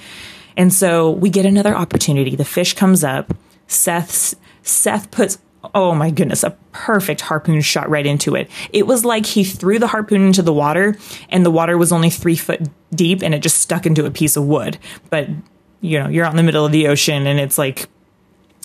And 0.56 0.72
so 0.72 1.10
we 1.10 1.30
get 1.30 1.46
another 1.46 1.74
opportunity. 1.74 2.36
The 2.36 2.44
fish 2.44 2.74
comes 2.74 3.02
up. 3.02 3.34
Seth's, 3.66 4.36
Seth 4.62 5.10
puts 5.10 5.38
oh 5.74 5.94
my 5.94 6.10
goodness, 6.10 6.42
a 6.42 6.56
perfect 6.72 7.20
harpoon 7.20 7.60
shot 7.60 7.88
right 7.88 8.06
into 8.06 8.34
it. 8.34 8.50
It 8.72 8.86
was 8.86 9.04
like 9.04 9.26
he 9.26 9.44
threw 9.44 9.78
the 9.78 9.86
harpoon 9.86 10.26
into 10.26 10.42
the 10.42 10.52
water 10.52 10.96
and 11.28 11.46
the 11.46 11.50
water 11.50 11.78
was 11.78 11.92
only 11.92 12.10
three 12.10 12.36
foot 12.36 12.62
deep 12.94 13.22
and 13.22 13.34
it 13.34 13.40
just 13.40 13.58
stuck 13.58 13.86
into 13.86 14.04
a 14.04 14.10
piece 14.10 14.36
of 14.36 14.44
wood. 14.44 14.78
But, 15.10 15.28
you 15.80 15.98
know, 15.98 16.08
you're 16.08 16.24
out 16.24 16.32
in 16.32 16.36
the 16.36 16.42
middle 16.42 16.66
of 16.66 16.72
the 16.72 16.88
ocean 16.88 17.26
and 17.26 17.38
it's 17.38 17.58
like 17.58 17.88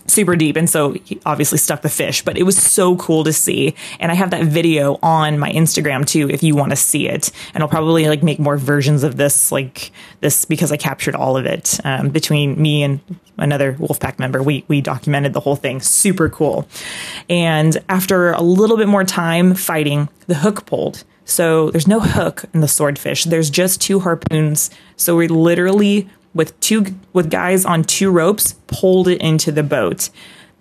super 0.07 0.35
deep 0.35 0.55
and 0.55 0.69
so 0.69 0.93
he 0.93 1.19
obviously 1.25 1.57
stuck 1.57 1.81
the 1.81 1.89
fish 1.89 2.23
but 2.23 2.37
it 2.37 2.43
was 2.43 2.57
so 2.57 2.95
cool 2.97 3.23
to 3.23 3.33
see. 3.33 3.75
And 3.99 4.11
i 4.11 4.15
have 4.15 4.31
that 4.31 4.45
video 4.45 4.99
on 5.03 5.37
my 5.37 5.51
instagram 5.51 6.05
too 6.05 6.29
if 6.29 6.43
you 6.43 6.55
want 6.55 6.71
to 6.71 6.75
see 6.75 7.07
it. 7.07 7.31
And 7.53 7.61
i'll 7.61 7.69
probably 7.69 8.07
like 8.07 8.23
make 8.23 8.39
more 8.39 8.57
versions 8.57 9.03
of 9.03 9.17
this 9.17 9.51
like 9.51 9.91
this 10.21 10.45
because 10.45 10.71
i 10.71 10.77
captured 10.77 11.15
all 11.15 11.37
of 11.37 11.45
it 11.45 11.79
um, 11.83 12.09
between 12.09 12.61
me 12.61 12.83
and 12.83 12.99
another 13.37 13.73
wolfpack 13.73 14.19
member. 14.19 14.41
We 14.41 14.65
we 14.67 14.81
documented 14.81 15.33
the 15.33 15.39
whole 15.39 15.55
thing. 15.55 15.81
Super 15.81 16.29
cool. 16.29 16.67
And 17.29 17.77
after 17.89 18.31
a 18.31 18.41
little 18.41 18.77
bit 18.77 18.87
more 18.87 19.03
time 19.03 19.55
fighting 19.55 20.09
the 20.27 20.35
hook 20.35 20.65
pulled. 20.65 21.03
So 21.25 21.71
there's 21.71 21.87
no 21.87 21.99
hook 21.99 22.45
in 22.53 22.61
the 22.61 22.67
swordfish. 22.67 23.25
There's 23.25 23.49
just 23.49 23.81
two 23.81 23.99
harpoons. 23.99 24.69
So 24.95 25.17
we 25.17 25.27
literally 25.27 26.09
with 26.38 26.58
two 26.62 26.86
with 27.13 27.30
guys 27.30 27.65
on 27.65 27.84
two 27.84 28.12
ropes 28.12 28.54
pulled 28.67 29.08
it 29.08 29.21
into 29.21 29.52
the 29.52 29.63
boat. 29.63 30.10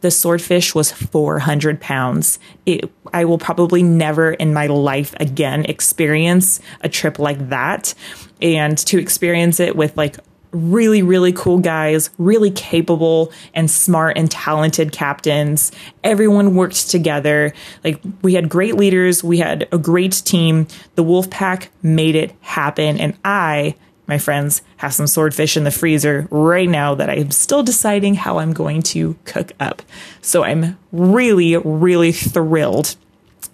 The 0.00 0.10
swordfish 0.10 0.74
was 0.74 0.92
400 0.92 1.80
pounds. 1.80 2.38
It, 2.66 2.90
I 3.12 3.24
will 3.24 3.38
probably 3.38 3.82
never 3.82 4.32
in 4.32 4.52
my 4.52 4.66
life 4.66 5.14
again 5.18 5.64
experience 5.64 6.60
a 6.82 6.88
trip 6.88 7.18
like 7.18 7.48
that. 7.48 7.94
And 8.42 8.76
to 8.78 8.98
experience 8.98 9.58
it 9.58 9.74
with 9.74 9.96
like 9.96 10.16
really, 10.52 11.02
really 11.02 11.32
cool 11.32 11.58
guys, 11.58 12.10
really 12.18 12.50
capable 12.50 13.32
and 13.54 13.70
smart 13.70 14.16
and 14.16 14.30
talented 14.30 14.92
captains. 14.92 15.72
Everyone 16.04 16.54
worked 16.54 16.90
together. 16.90 17.52
Like 17.84 18.00
we 18.22 18.34
had 18.34 18.48
great 18.48 18.74
leaders, 18.76 19.22
we 19.22 19.38
had 19.38 19.68
a 19.72 19.78
great 19.78 20.22
team. 20.24 20.66
The 20.94 21.02
wolf 21.02 21.28
pack 21.30 21.70
made 21.82 22.14
it 22.14 22.32
happen. 22.40 22.98
And 22.98 23.16
I 23.24 23.74
my 24.06 24.18
friends, 24.18 24.62
have 24.78 24.94
some 24.94 25.06
swordfish 25.06 25.56
in 25.56 25.64
the 25.64 25.70
freezer 25.70 26.28
right 26.30 26.68
now 26.68 26.94
that 26.94 27.10
I'm 27.10 27.30
still 27.30 27.62
deciding 27.62 28.14
how 28.14 28.38
I'm 28.38 28.52
going 28.52 28.82
to 28.82 29.16
cook 29.24 29.52
up. 29.58 29.82
So 30.20 30.44
I'm 30.44 30.78
really, 30.92 31.56
really 31.56 32.12
thrilled 32.12 32.96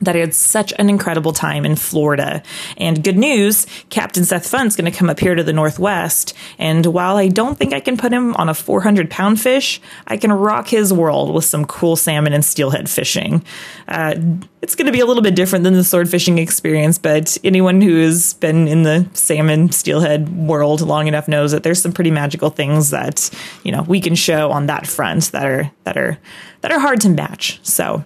that 0.02 0.16
I 0.16 0.18
had 0.18 0.34
such 0.34 0.72
an 0.78 0.90
incredible 0.90 1.32
time 1.32 1.64
in 1.64 1.76
Florida. 1.76 2.42
And 2.76 3.02
good 3.02 3.16
news, 3.16 3.66
Captain 3.88 4.24
Seth 4.24 4.48
Funt's 4.48 4.76
going 4.76 4.90
to 4.90 4.96
come 4.96 5.08
up 5.08 5.20
here 5.20 5.34
to 5.34 5.44
the 5.44 5.52
Northwest. 5.52 6.34
And 6.58 6.84
while 6.86 7.16
I 7.16 7.28
don't 7.28 7.56
think 7.56 7.72
I 7.72 7.80
can 7.80 7.96
put 7.96 8.12
him 8.12 8.34
on 8.34 8.48
a 8.48 8.54
400 8.54 9.10
pound 9.10 9.40
fish, 9.40 9.80
I 10.08 10.16
can 10.16 10.32
rock 10.32 10.68
his 10.68 10.92
world 10.92 11.32
with 11.32 11.44
some 11.44 11.64
cool 11.64 11.96
salmon 11.96 12.32
and 12.32 12.44
steelhead 12.44 12.90
fishing. 12.90 13.44
Uh, 13.86 14.14
it's 14.60 14.74
going 14.74 14.86
to 14.86 14.92
be 14.92 15.00
a 15.00 15.06
little 15.06 15.22
bit 15.22 15.34
different 15.34 15.64
than 15.64 15.74
the 15.74 15.84
sword 15.84 16.08
fishing 16.08 16.38
experience, 16.38 16.98
but 16.98 17.38
anyone 17.42 17.80
who 17.80 18.00
has 18.00 18.34
been 18.34 18.68
in 18.68 18.82
the 18.82 19.08
salmon 19.12 19.72
steelhead 19.72 20.28
world 20.46 20.80
long 20.80 21.08
enough 21.08 21.28
knows 21.28 21.52
that 21.52 21.62
there's 21.62 21.80
some 21.82 21.92
pretty 21.92 22.10
magical 22.10 22.50
things 22.50 22.90
that, 22.90 23.30
you 23.64 23.72
know, 23.72 23.82
we 23.82 24.00
can 24.00 24.14
show 24.14 24.50
on 24.50 24.66
that 24.66 24.86
front 24.86 25.32
that 25.32 25.44
are, 25.44 25.70
that 25.84 25.96
are, 25.96 26.18
that 26.60 26.72
are 26.72 26.78
hard 26.78 27.00
to 27.00 27.08
match. 27.08 27.60
So 27.62 28.04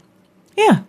yeah, 0.56 0.80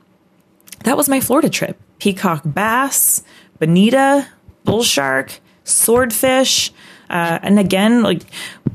that 0.88 0.97
was 0.97 1.10
my 1.10 1.19
Florida 1.19 1.50
trip. 1.50 1.78
Peacock 2.00 2.43
bass, 2.45 3.21
bonita, 3.60 4.28
bull 4.63 4.84
shark, 4.84 5.39
swordfish, 5.65 6.71
uh, 7.10 7.39
and 7.41 7.60
again, 7.60 8.04
like 8.04 8.21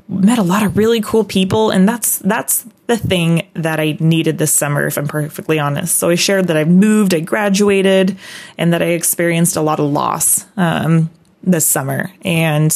met 0.09 0.39
a 0.39 0.43
lot 0.43 0.63
of 0.63 0.77
really 0.77 1.01
cool 1.01 1.25
people, 1.25 1.71
and 1.71 1.89
that's 1.89 2.19
that's 2.19 2.67
the 2.87 2.99
thing 2.99 3.49
that 3.55 3.81
I 3.81 3.97
needed 4.01 4.37
this 4.37 4.53
summer, 4.53 4.87
if 4.87 4.99
I'm 4.99 5.09
perfectly 5.09 5.59
honest. 5.59 5.97
So 5.97 6.11
I 6.11 6.15
shared 6.15 6.49
that 6.49 6.57
I 6.57 6.65
moved, 6.65 7.15
I 7.15 7.21
graduated, 7.21 8.19
and 8.59 8.73
that 8.73 8.83
I 8.83 8.87
experienced 8.87 9.57
a 9.57 9.63
lot 9.63 9.81
of 9.81 9.91
loss 9.91 10.45
um, 10.57 11.11
this 11.43 11.67
summer, 11.67 12.13
and 12.23 12.73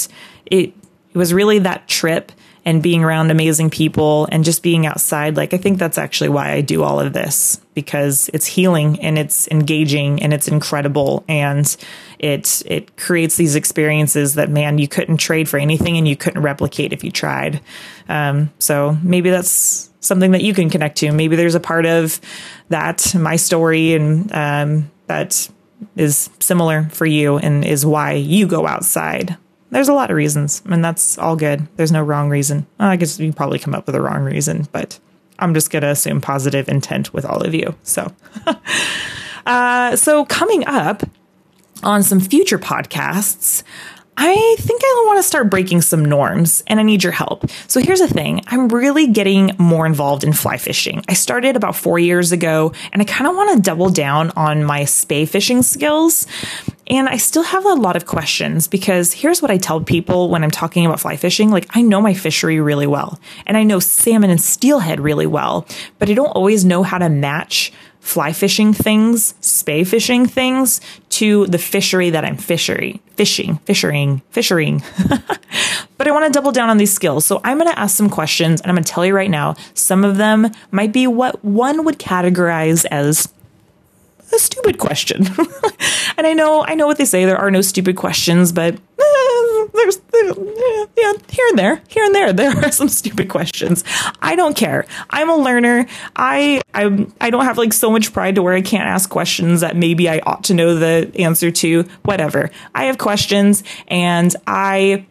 it 0.46 0.72
it 1.12 1.18
was 1.18 1.34
really 1.34 1.58
that 1.60 1.88
trip 1.88 2.32
and 2.66 2.82
being 2.82 3.04
around 3.04 3.30
amazing 3.30 3.70
people 3.70 4.28
and 4.32 4.44
just 4.44 4.60
being 4.60 4.86
outside. 4.86 5.36
Like, 5.36 5.54
I 5.54 5.56
think 5.56 5.78
that's 5.78 5.98
actually 5.98 6.30
why 6.30 6.50
I 6.50 6.62
do 6.62 6.82
all 6.82 6.98
of 6.98 7.12
this 7.12 7.60
because 7.74 8.28
it's 8.34 8.44
healing 8.44 8.98
and 9.00 9.16
it's 9.16 9.46
engaging 9.48 10.20
and 10.20 10.34
it's 10.34 10.48
incredible. 10.48 11.24
And 11.28 11.74
it, 12.18 12.64
it 12.66 12.96
creates 12.96 13.36
these 13.36 13.54
experiences 13.54 14.34
that, 14.34 14.50
man, 14.50 14.78
you 14.78 14.88
couldn't 14.88 15.18
trade 15.18 15.48
for 15.48 15.58
anything 15.58 15.96
and 15.96 16.08
you 16.08 16.16
couldn't 16.16 16.42
replicate 16.42 16.92
if 16.92 17.04
you 17.04 17.12
tried. 17.12 17.60
Um, 18.08 18.52
so 18.58 18.98
maybe 19.00 19.30
that's 19.30 19.92
something 20.00 20.32
that 20.32 20.42
you 20.42 20.52
can 20.52 20.68
connect 20.68 20.98
to. 20.98 21.12
Maybe 21.12 21.36
there's 21.36 21.54
a 21.54 21.60
part 21.60 21.86
of 21.86 22.20
that, 22.70 23.14
my 23.14 23.36
story, 23.36 23.94
and 23.94 24.32
um, 24.32 24.90
that 25.06 25.48
is 25.94 26.30
similar 26.40 26.88
for 26.90 27.06
you 27.06 27.38
and 27.38 27.64
is 27.64 27.86
why 27.86 28.14
you 28.14 28.48
go 28.48 28.66
outside 28.66 29.36
there's 29.76 29.90
a 29.90 29.92
lot 29.92 30.10
of 30.10 30.16
reasons, 30.16 30.62
and 30.64 30.82
that's 30.82 31.18
all 31.18 31.36
good. 31.36 31.68
There's 31.76 31.92
no 31.92 32.02
wrong 32.02 32.30
reason. 32.30 32.66
I 32.78 32.96
guess 32.96 33.20
you 33.20 33.30
probably 33.30 33.58
come 33.58 33.74
up 33.74 33.84
with 33.84 33.94
a 33.94 34.00
wrong 34.00 34.22
reason, 34.22 34.66
but 34.72 34.98
I'm 35.38 35.52
just 35.52 35.70
going 35.70 35.82
to 35.82 35.90
assume 35.90 36.22
positive 36.22 36.70
intent 36.70 37.12
with 37.12 37.26
all 37.26 37.42
of 37.42 37.54
you. 37.54 37.74
So, 37.82 38.10
uh, 39.46 39.94
so 39.96 40.24
coming 40.24 40.66
up 40.66 41.02
on 41.82 42.02
some 42.02 42.20
future 42.20 42.58
podcasts, 42.58 43.64
I 44.16 44.56
think 44.58 44.80
I 44.82 45.04
want 45.08 45.18
to 45.18 45.22
start 45.22 45.50
breaking 45.50 45.82
some 45.82 46.02
norms 46.02 46.64
and 46.68 46.80
I 46.80 46.82
need 46.82 47.02
your 47.02 47.12
help. 47.12 47.44
So 47.68 47.80
here's 47.80 48.00
the 48.00 48.08
thing 48.08 48.40
I'm 48.46 48.68
really 48.68 49.08
getting 49.08 49.50
more 49.58 49.84
involved 49.84 50.24
in 50.24 50.32
fly 50.32 50.56
fishing. 50.56 51.04
I 51.06 51.12
started 51.12 51.54
about 51.54 51.76
four 51.76 51.98
years 51.98 52.32
ago 52.32 52.72
and 52.94 53.02
I 53.02 53.04
kind 53.04 53.28
of 53.28 53.36
want 53.36 53.56
to 53.56 53.62
double 53.62 53.90
down 53.90 54.30
on 54.36 54.64
my 54.64 54.86
spey 54.86 55.26
fishing 55.26 55.60
skills. 55.62 56.26
And 56.88 57.08
I 57.08 57.16
still 57.16 57.42
have 57.42 57.64
a 57.64 57.74
lot 57.74 57.96
of 57.96 58.06
questions 58.06 58.68
because 58.68 59.12
here's 59.12 59.42
what 59.42 59.50
I 59.50 59.56
tell 59.56 59.80
people 59.80 60.30
when 60.30 60.44
I'm 60.44 60.50
talking 60.50 60.86
about 60.86 61.00
fly 61.00 61.16
fishing. 61.16 61.50
Like, 61.50 61.66
I 61.70 61.82
know 61.82 62.00
my 62.00 62.14
fishery 62.14 62.60
really 62.60 62.86
well 62.86 63.20
and 63.46 63.56
I 63.56 63.64
know 63.64 63.80
salmon 63.80 64.30
and 64.30 64.40
steelhead 64.40 65.00
really 65.00 65.26
well, 65.26 65.66
but 65.98 66.08
I 66.08 66.14
don't 66.14 66.28
always 66.28 66.64
know 66.64 66.82
how 66.82 66.98
to 66.98 67.08
match 67.08 67.72
fly 68.06 68.32
fishing 68.32 68.72
things, 68.72 69.34
spey 69.40 69.82
fishing 69.82 70.26
things 70.26 70.80
to 71.10 71.44
the 71.48 71.58
fishery 71.58 72.10
that 72.10 72.24
I'm 72.24 72.36
fishery, 72.36 73.00
fishing, 73.16 73.56
fishing, 73.64 74.22
fishing. 74.30 74.80
but 75.98 76.06
I 76.06 76.12
want 76.12 76.24
to 76.24 76.30
double 76.30 76.52
down 76.52 76.70
on 76.70 76.76
these 76.76 76.92
skills. 76.92 77.26
So 77.26 77.40
I'm 77.42 77.58
going 77.58 77.68
to 77.68 77.76
ask 77.76 77.96
some 77.96 78.08
questions 78.08 78.60
and 78.60 78.70
I'm 78.70 78.76
going 78.76 78.84
to 78.84 78.92
tell 78.92 79.04
you 79.04 79.12
right 79.12 79.30
now, 79.30 79.56
some 79.74 80.04
of 80.04 80.18
them 80.18 80.52
might 80.70 80.92
be 80.92 81.08
what 81.08 81.44
one 81.44 81.84
would 81.84 81.98
categorize 81.98 82.86
as 82.92 83.26
a 84.32 84.38
stupid 84.38 84.78
question. 84.78 85.26
and 86.16 86.26
I 86.26 86.32
know, 86.32 86.64
I 86.64 86.74
know 86.74 86.86
what 86.86 86.98
they 86.98 87.04
say. 87.04 87.24
There 87.24 87.36
are 87.36 87.50
no 87.50 87.60
stupid 87.60 87.96
questions, 87.96 88.52
but 88.52 88.74
eh, 88.74 89.66
there's, 89.74 90.00
yeah, 90.12 91.12
here 91.28 91.46
and 91.48 91.58
there, 91.58 91.82
here 91.88 92.04
and 92.04 92.14
there, 92.14 92.32
there 92.34 92.56
are 92.64 92.72
some 92.72 92.88
stupid 92.88 93.28
questions. 93.28 93.84
I 94.20 94.36
don't 94.36 94.56
care. 94.56 94.86
I'm 95.10 95.30
a 95.30 95.36
learner. 95.36 95.86
I, 96.14 96.60
I, 96.74 97.06
I 97.20 97.30
don't 97.30 97.44
have 97.44 97.58
like 97.58 97.72
so 97.72 97.90
much 97.90 98.12
pride 98.12 98.34
to 98.36 98.42
where 98.42 98.54
I 98.54 98.62
can't 98.62 98.86
ask 98.86 99.08
questions 99.08 99.60
that 99.60 99.76
maybe 99.76 100.08
I 100.08 100.20
ought 100.20 100.44
to 100.44 100.54
know 100.54 100.74
the 100.74 101.10
answer 101.18 101.50
to. 101.50 101.82
Whatever. 102.02 102.50
I 102.74 102.84
have 102.84 102.98
questions, 102.98 103.62
and 103.88 104.34
I 104.46 105.06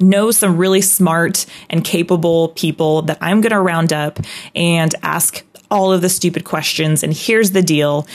know 0.00 0.30
some 0.30 0.56
really 0.56 0.80
smart 0.80 1.46
and 1.70 1.84
capable 1.84 2.48
people 2.48 3.02
that 3.02 3.18
I'm 3.20 3.40
going 3.40 3.52
to 3.52 3.60
round 3.60 3.92
up 3.92 4.18
and 4.54 4.94
ask 5.02 5.44
all 5.74 5.92
of 5.92 6.00
the 6.00 6.08
stupid 6.08 6.44
questions. 6.44 7.02
And 7.02 7.12
here's 7.12 7.50
the 7.50 7.60
deal 7.60 8.06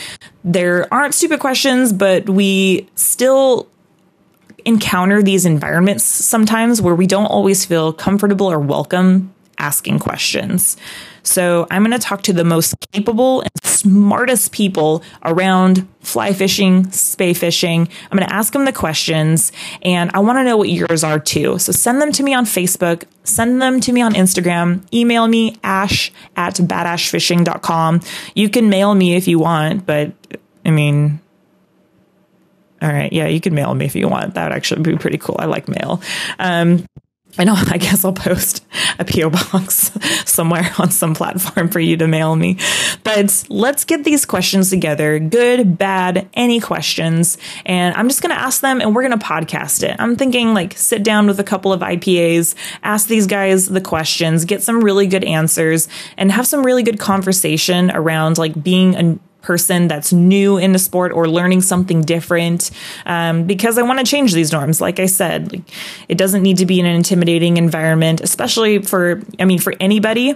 there 0.46 0.92
aren't 0.92 1.14
stupid 1.14 1.42
questions, 1.42 1.92
but 1.92 2.30
we 2.30 2.90
still 2.96 3.68
encounter 4.66 5.22
these 5.22 5.46
environments 5.46 6.04
sometimes 6.04 6.82
where 6.82 6.96
we 6.96 7.06
don't 7.06 7.26
always 7.26 7.66
feel 7.66 7.92
comfortable 7.92 8.48
or 8.48 8.60
welcome 8.60 9.34
asking 9.58 10.00
questions. 10.00 10.78
So 11.24 11.68
I'm 11.70 11.84
going 11.84 11.92
to 11.92 12.00
talk 12.00 12.24
to 12.24 12.34
the 12.34 12.46
most 12.46 12.76
capable 12.94 13.42
and 13.42 13.52
smartest 13.80 14.52
people 14.52 15.04
around 15.24 15.88
fly 16.02 16.34
fishing, 16.34 16.90
spey 16.92 17.34
fishing. 17.34 17.88
I'm 18.10 18.18
going 18.18 18.28
to 18.28 18.34
ask 18.34 18.54
them 18.54 18.66
the 18.66 18.74
questions 18.74 19.52
and 19.82 20.12
I 20.14 20.20
want 20.20 20.38
to 20.40 20.44
know 20.44 20.58
what 20.58 20.70
yours 20.70 21.04
are 21.04 21.20
too. 21.20 21.60
So 21.60 21.72
send 21.72 22.02
them 22.02 22.12
to 22.14 22.24
me 22.24 22.34
on 22.34 22.46
Facebook, 22.46 23.04
send 23.24 23.62
them 23.62 23.80
to 23.82 23.92
me 23.92 24.02
on 24.02 24.14
Instagram, 24.14 24.82
email 24.94 25.28
me 25.28 25.58
ash 25.64 26.12
at 26.36 26.56
badashfishing.com. 26.56 28.02
You 28.36 28.50
can 28.50 28.70
mail 28.70 28.96
me 28.96 29.16
if 29.16 29.28
you 29.28 29.40
want, 29.40 29.86
but 29.86 30.12
I 30.66 30.72
mean, 30.72 31.20
all 32.82 32.90
right. 32.90 33.12
Yeah, 33.12 33.28
you 33.28 33.42
can 33.42 33.54
mail 33.54 33.74
me 33.74 33.86
if 33.86 33.96
you 33.96 34.08
want. 34.08 34.36
That 34.36 34.46
would 34.46 34.56
actually 34.56 34.84
be 34.84 34.98
pretty 34.98 35.18
cool. 35.18 35.36
I 35.38 35.46
like 35.46 35.68
mail. 35.68 36.02
Um, 36.38 36.86
I 37.38 37.44
know, 37.44 37.56
I 37.68 37.78
guess 37.78 38.04
I'll 38.04 38.14
post 38.14 38.66
a 38.98 39.06
PO 39.06 39.30
box 39.30 39.92
somewhere 40.30 40.72
on 40.78 40.92
some 40.92 41.14
platform 41.14 41.70
for 41.70 41.80
you 41.80 41.98
to 41.98 42.08
mail 42.08 42.36
me. 42.36 42.58
But 43.04 43.46
let's 43.50 43.86
get 43.86 44.04
these 44.04 44.26
questions 44.26 44.70
together 44.70 45.20
good, 45.20 45.78
bad, 45.78 46.30
any 46.34 46.60
questions. 46.60 47.38
And 47.66 47.96
I'm 47.96 48.10
just 48.10 48.22
going 48.22 48.36
to 48.36 48.42
ask 48.42 48.62
them 48.62 48.82
and 48.82 48.96
we're 48.96 49.08
going 49.08 49.18
to 49.18 49.26
podcast 49.26 49.84
it. 49.84 49.96
I'm 50.00 50.16
thinking 50.16 50.54
like 50.54 50.78
sit 50.78 51.04
down 51.04 51.28
with 51.28 51.40
a 51.40 51.44
couple 51.44 51.72
of 51.72 51.82
IPAs, 51.82 52.56
ask 52.84 53.08
these 53.08 53.28
guys 53.28 53.68
the 53.68 53.82
questions, 53.82 54.46
get 54.46 54.64
some 54.64 54.84
really 54.84 55.08
good 55.08 55.24
answers, 55.24 55.88
and 56.18 56.32
have 56.32 56.48
some 56.48 56.66
really 56.66 56.84
good 56.84 57.00
conversation 57.00 57.92
around 57.92 58.38
like 58.38 58.62
being 58.62 58.96
a 58.96 59.20
person 59.42 59.88
that's 59.88 60.12
new 60.12 60.58
in 60.58 60.74
the 60.74 60.80
sport 60.80 61.12
or 61.12 61.28
learning 61.28 61.62
something 61.62 62.02
different 62.02 62.72
um, 63.06 63.46
because 63.46 63.78
I 63.78 63.84
want 63.84 64.00
to 64.00 64.06
change 64.06 64.34
these 64.34 64.52
norms. 64.52 64.82
Like 64.82 65.00
I 65.00 65.06
said, 65.06 65.52
like, 65.52 65.62
it 66.08 66.18
doesn't 66.18 66.44
need 66.44 66.58
to 66.58 66.66
be 66.66 66.80
in 66.80 66.86
an 66.86 66.96
intimidating 66.96 67.58
environment, 67.58 68.22
especially 68.22 68.80
for, 68.80 69.22
I 69.40 69.46
mean, 69.46 69.60
for 69.60 69.74
anybody 69.80 70.36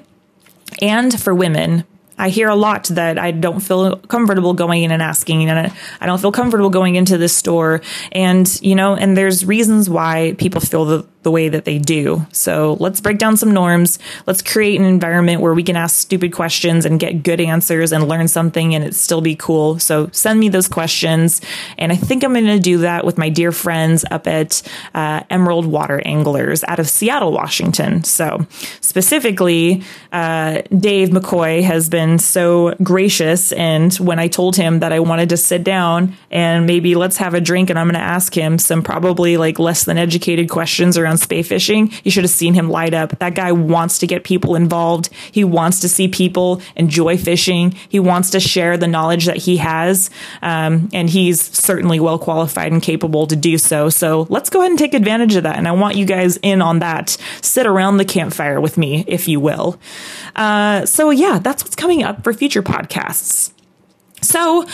and 0.81 1.19
for 1.19 1.33
women. 1.35 1.83
I 2.23 2.29
hear 2.29 2.47
a 2.47 2.55
lot 2.55 2.85
that 2.85 3.19
I 3.19 3.31
don't 3.31 3.59
feel 3.59 3.97
comfortable 3.97 4.53
going 4.53 4.83
in 4.83 4.91
and 4.91 5.01
asking, 5.01 5.49
and 5.49 5.73
I 5.99 6.05
don't 6.05 6.21
feel 6.21 6.31
comfortable 6.31 6.69
going 6.69 6.95
into 6.95 7.17
this 7.17 7.35
store. 7.35 7.81
And, 8.13 8.47
you 8.61 8.75
know, 8.75 8.95
and 8.95 9.17
there's 9.17 9.43
reasons 9.43 9.89
why 9.89 10.33
people 10.37 10.61
feel 10.61 10.85
the, 10.85 11.05
the 11.23 11.31
way 11.31 11.49
that 11.49 11.65
they 11.65 11.79
do. 11.79 12.25
So 12.31 12.77
let's 12.79 13.01
break 13.01 13.17
down 13.17 13.35
some 13.35 13.53
norms. 13.53 13.99
Let's 14.25 14.41
create 14.41 14.79
an 14.79 14.85
environment 14.85 15.41
where 15.41 15.53
we 15.53 15.63
can 15.63 15.75
ask 15.75 15.97
stupid 15.97 16.31
questions 16.31 16.85
and 16.85 16.97
get 16.97 17.23
good 17.23 17.41
answers 17.41 17.91
and 17.91 18.07
learn 18.07 18.29
something 18.29 18.73
and 18.73 18.85
it 18.85 18.95
still 18.95 19.21
be 19.21 19.35
cool. 19.35 19.79
So 19.79 20.09
send 20.13 20.39
me 20.39 20.47
those 20.47 20.67
questions. 20.69 21.41
And 21.77 21.91
I 21.91 21.95
think 21.95 22.23
I'm 22.23 22.33
going 22.33 22.45
to 22.45 22.59
do 22.59 22.79
that 22.79 23.05
with 23.05 23.17
my 23.17 23.29
dear 23.29 23.51
friends 23.51 24.05
up 24.11 24.27
at 24.27 24.61
uh, 24.93 25.23
Emerald 25.29 25.65
Water 25.65 26.01
Anglers 26.05 26.63
out 26.69 26.79
of 26.79 26.89
Seattle, 26.89 27.31
Washington. 27.31 28.03
So 28.03 28.45
specifically, 28.81 29.83
uh, 30.11 30.61
Dave 30.77 31.09
McCoy 31.09 31.63
has 31.63 31.89
been 31.89 32.12
so 32.19 32.75
gracious. 32.83 33.51
And 33.51 33.93
when 33.95 34.19
I 34.19 34.27
told 34.27 34.55
him 34.55 34.79
that 34.79 34.91
I 34.91 34.99
wanted 34.99 35.29
to 35.29 35.37
sit 35.37 35.63
down 35.63 36.15
and 36.31 36.65
maybe 36.65 36.95
let's 36.95 37.17
have 37.17 37.33
a 37.33 37.41
drink 37.41 37.69
and 37.69 37.77
I'm 37.77 37.87
going 37.87 37.95
to 37.95 37.99
ask 37.99 38.35
him 38.35 38.57
some 38.57 38.83
probably 38.83 39.37
like 39.37 39.59
less 39.59 39.83
than 39.83 39.97
educated 39.97 40.49
questions 40.49 40.97
around 40.97 41.17
spey 41.17 41.43
fishing, 41.43 41.91
you 42.03 42.11
should 42.11 42.23
have 42.23 42.31
seen 42.31 42.53
him 42.53 42.69
light 42.69 42.93
up. 42.93 43.17
That 43.19 43.35
guy 43.35 43.51
wants 43.51 43.97
to 43.99 44.07
get 44.07 44.23
people 44.23 44.55
involved. 44.55 45.09
He 45.31 45.43
wants 45.43 45.79
to 45.81 45.89
see 45.89 46.07
people 46.07 46.61
enjoy 46.75 47.17
fishing. 47.17 47.71
He 47.89 47.99
wants 47.99 48.29
to 48.31 48.39
share 48.39 48.77
the 48.77 48.87
knowledge 48.87 49.25
that 49.25 49.37
he 49.37 49.57
has. 49.57 50.09
Um, 50.41 50.89
and 50.93 51.09
he's 51.09 51.41
certainly 51.41 51.99
well 51.99 52.19
qualified 52.19 52.71
and 52.71 52.81
capable 52.81 53.27
to 53.27 53.35
do 53.35 53.57
so. 53.57 53.89
So 53.89 54.27
let's 54.29 54.49
go 54.49 54.59
ahead 54.59 54.71
and 54.71 54.79
take 54.79 54.93
advantage 54.93 55.35
of 55.35 55.43
that. 55.43 55.57
And 55.57 55.67
I 55.67 55.71
want 55.71 55.95
you 55.95 56.05
guys 56.05 56.37
in 56.37 56.61
on 56.61 56.79
that. 56.79 57.17
Sit 57.41 57.65
around 57.65 57.97
the 57.97 58.05
campfire 58.05 58.59
with 58.59 58.77
me, 58.77 59.03
if 59.07 59.27
you 59.27 59.39
will. 59.39 59.79
Uh, 60.35 60.85
so 60.85 61.09
yeah, 61.09 61.39
that's 61.39 61.63
what's 61.63 61.75
coming 61.93 62.05
up 62.05 62.23
for 62.23 62.33
future 62.33 62.63
podcasts. 62.63 63.51
So, 64.21 64.65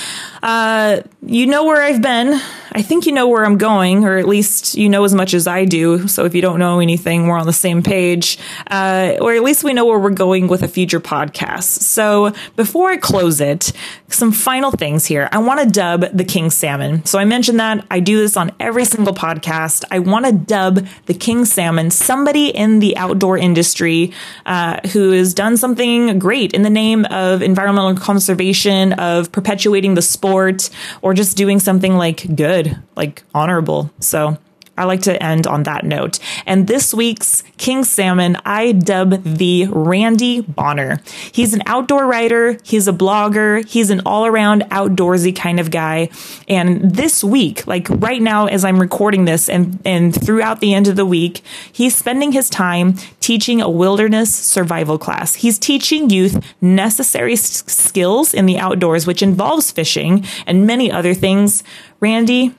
uh, 0.44 1.02
you 1.26 1.48
know 1.48 1.64
where 1.66 1.82
I've 1.82 2.02
been. 2.02 2.40
I 2.72 2.82
think 2.82 3.06
you 3.06 3.12
know 3.12 3.28
where 3.28 3.46
I'm 3.46 3.58
going, 3.58 4.06
or 4.06 4.18
at 4.18 4.28
least 4.28 4.76
you 4.76 4.90
know 4.90 5.04
as 5.04 5.14
much 5.14 5.34
as 5.34 5.48
I 5.48 5.66
do. 5.66 6.08
So 6.08 6.26
if 6.26 6.36
you 6.36 6.42
don't 6.42 6.60
know 6.60 6.80
anything, 6.80 7.28
we're 7.28 7.38
on 7.38 7.48
the 7.48 7.54
same 7.54 7.82
page, 7.82 8.38
uh, 8.68 9.18
or 9.22 9.34
at 9.34 9.44
least 9.44 9.64
we 9.64 9.74
know 9.74 9.86
where 9.86 10.00
we're 10.00 10.10
going 10.12 10.48
with 10.48 10.64
a 10.64 10.68
future 10.68 11.00
podcast. 11.00 11.82
So 11.82 12.34
before 12.56 12.90
I 12.90 12.98
close 12.98 13.42
it, 13.42 13.72
some 14.10 14.32
final 14.32 14.72
things 14.72 15.06
here. 15.06 15.30
I 15.32 15.40
want 15.40 15.62
to 15.62 15.66
dub 15.68 16.02
the 16.14 16.24
king 16.24 16.50
salmon. 16.50 17.06
So 17.06 17.20
I 17.20 17.26
mentioned 17.26 17.60
that 17.60 17.86
I 17.90 18.00
do 18.00 18.18
this 18.18 18.36
on 18.38 18.52
every 18.60 18.86
single 18.86 19.14
podcast. 19.14 19.86
I 19.92 20.00
want 20.00 20.26
to 20.26 20.32
dub 20.32 20.86
the 21.06 21.14
king 21.14 21.46
salmon 21.46 21.92
somebody 21.92 22.50
in 22.50 22.80
the 22.80 22.98
outdoor 22.98 23.38
industry 23.38 24.12
uh, 24.46 24.80
who 24.90 25.12
has 25.12 25.34
done 25.34 25.58
something 25.58 26.20
great 26.20 26.54
in 26.54 26.64
the 26.64 26.70
name 26.70 27.06
of 27.06 27.42
environmental 27.42 27.96
conservation, 27.96 28.94
of 28.94 29.32
perpetuating 29.32 29.94
the 29.94 30.02
sport, 30.02 30.70
or 31.02 31.14
just 31.14 31.38
doing 31.38 31.60
something 31.60 31.96
like 31.96 32.36
good 32.36 32.59
good, 32.64 32.78
like 32.96 33.24
honorable. 33.34 33.92
So 34.00 34.38
I 34.80 34.86
like 34.86 35.02
to 35.04 35.22
end 35.22 35.46
on 35.46 35.64
that 35.64 35.84
note. 35.84 36.20
And 36.46 36.68
this 36.68 36.94
week's 36.94 37.44
King 37.58 37.84
Salmon, 37.84 38.38
I 38.46 38.72
dub 38.72 39.22
the 39.24 39.68
Randy 39.70 40.40
Bonner. 40.40 41.02
He's 41.34 41.54
an 41.54 41.62
outdoor 41.66 42.06
writer, 42.06 42.58
he's 42.64 42.88
a 42.88 42.94
blogger, 42.94 43.68
he's 43.68 43.90
an 43.90 44.02
all 44.06 44.26
around 44.26 44.62
outdoorsy 44.72 45.36
kind 45.36 45.60
of 45.60 45.70
guy. 45.70 46.10
And 46.48 46.96
this 46.96 47.24
week, 47.24 47.68
like 47.68 47.88
right 47.90 48.22
now, 48.22 48.46
as 48.46 48.64
I'm 48.64 48.80
recording 48.80 49.26
this 49.26 49.50
and, 49.50 49.80
and 49.84 50.16
throughout 50.16 50.62
the 50.62 50.74
end 50.74 50.88
of 50.88 50.96
the 50.96 51.06
week, 51.06 51.42
he's 51.72 51.96
spending 51.96 52.32
his 52.32 52.50
time 52.50 52.94
teaching 53.20 53.62
a 53.62 53.70
wilderness 53.70 54.34
survival 54.34 54.98
class. 54.98 55.36
He's 55.36 55.60
teaching 55.60 56.10
youth 56.10 56.42
necessary 56.62 57.34
s- 57.34 57.64
skills 57.68 58.34
in 58.34 58.46
the 58.46 58.58
outdoors, 58.58 59.06
which 59.06 59.22
involves 59.22 59.72
fishing 59.72 60.26
and 60.48 60.66
many 60.66 60.90
other 60.90 61.14
things. 61.14 61.64
Randy, 62.00 62.56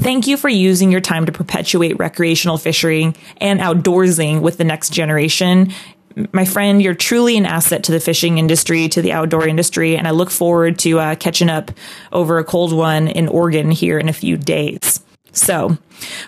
Thank 0.00 0.26
you 0.26 0.38
for 0.38 0.48
using 0.48 0.90
your 0.90 1.02
time 1.02 1.26
to 1.26 1.32
perpetuate 1.32 1.98
recreational 1.98 2.56
fishing 2.56 3.14
and 3.36 3.60
outdoorsing 3.60 4.40
with 4.40 4.56
the 4.56 4.64
next 4.64 4.94
generation. 4.94 5.74
My 6.32 6.46
friend, 6.46 6.80
you're 6.80 6.94
truly 6.94 7.36
an 7.36 7.44
asset 7.44 7.84
to 7.84 7.92
the 7.92 8.00
fishing 8.00 8.38
industry, 8.38 8.88
to 8.88 9.02
the 9.02 9.12
outdoor 9.12 9.46
industry, 9.46 9.98
and 9.98 10.08
I 10.08 10.12
look 10.12 10.30
forward 10.30 10.78
to 10.80 10.98
uh, 10.98 11.14
catching 11.16 11.50
up 11.50 11.70
over 12.12 12.38
a 12.38 12.44
cold 12.44 12.72
one 12.72 13.08
in 13.08 13.28
Oregon 13.28 13.70
here 13.70 13.98
in 13.98 14.08
a 14.08 14.14
few 14.14 14.38
days. 14.38 15.00
So, 15.32 15.76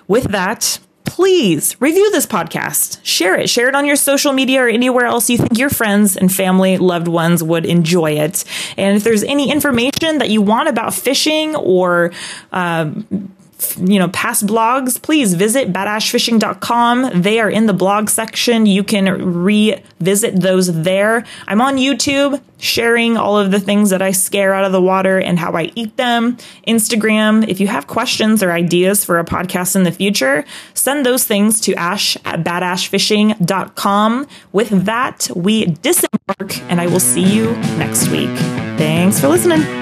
with 0.06 0.24
that, 0.24 0.78
please 1.06 1.80
review 1.80 2.10
this 2.10 2.26
podcast, 2.26 3.00
share 3.02 3.34
it, 3.36 3.48
share 3.48 3.68
it 3.68 3.74
on 3.74 3.86
your 3.86 3.96
social 3.96 4.34
media 4.34 4.64
or 4.64 4.68
anywhere 4.68 5.06
else 5.06 5.30
you 5.30 5.38
think 5.38 5.58
your 5.58 5.70
friends 5.70 6.14
and 6.14 6.32
family, 6.32 6.76
loved 6.76 7.08
ones 7.08 7.42
would 7.42 7.64
enjoy 7.64 8.12
it. 8.12 8.44
And 8.76 8.98
if 8.98 9.02
there's 9.02 9.24
any 9.24 9.50
information 9.50 10.18
that 10.18 10.28
you 10.28 10.42
want 10.42 10.68
about 10.68 10.92
fishing 10.92 11.56
or 11.56 12.12
um, 12.52 13.34
you 13.78 13.98
know, 13.98 14.08
past 14.08 14.46
blogs, 14.46 15.00
please 15.00 15.34
visit 15.34 15.72
badashfishing.com. 15.72 17.22
They 17.22 17.40
are 17.40 17.50
in 17.50 17.66
the 17.66 17.72
blog 17.72 18.08
section. 18.08 18.66
You 18.66 18.84
can 18.84 19.34
revisit 19.42 20.40
those 20.40 20.82
there. 20.82 21.24
I'm 21.46 21.60
on 21.60 21.76
YouTube 21.76 22.40
sharing 22.58 23.16
all 23.16 23.36
of 23.36 23.50
the 23.50 23.58
things 23.58 23.90
that 23.90 24.00
I 24.00 24.12
scare 24.12 24.54
out 24.54 24.64
of 24.64 24.70
the 24.70 24.80
water 24.80 25.18
and 25.18 25.38
how 25.38 25.52
I 25.52 25.72
eat 25.74 25.96
them. 25.96 26.36
Instagram, 26.66 27.46
if 27.48 27.58
you 27.58 27.66
have 27.66 27.88
questions 27.88 28.42
or 28.42 28.52
ideas 28.52 29.04
for 29.04 29.18
a 29.18 29.24
podcast 29.24 29.74
in 29.74 29.82
the 29.82 29.90
future, 29.90 30.44
send 30.72 31.04
those 31.04 31.24
things 31.24 31.60
to 31.62 31.74
ash 31.74 32.16
at 32.24 32.44
badashfishing.com. 32.44 34.26
With 34.52 34.84
that, 34.84 35.28
we 35.34 35.66
disembark 35.66 36.58
and 36.70 36.80
I 36.80 36.86
will 36.86 37.00
see 37.00 37.24
you 37.24 37.52
next 37.78 38.08
week. 38.10 38.30
Thanks 38.78 39.20
for 39.20 39.26
listening. 39.28 39.81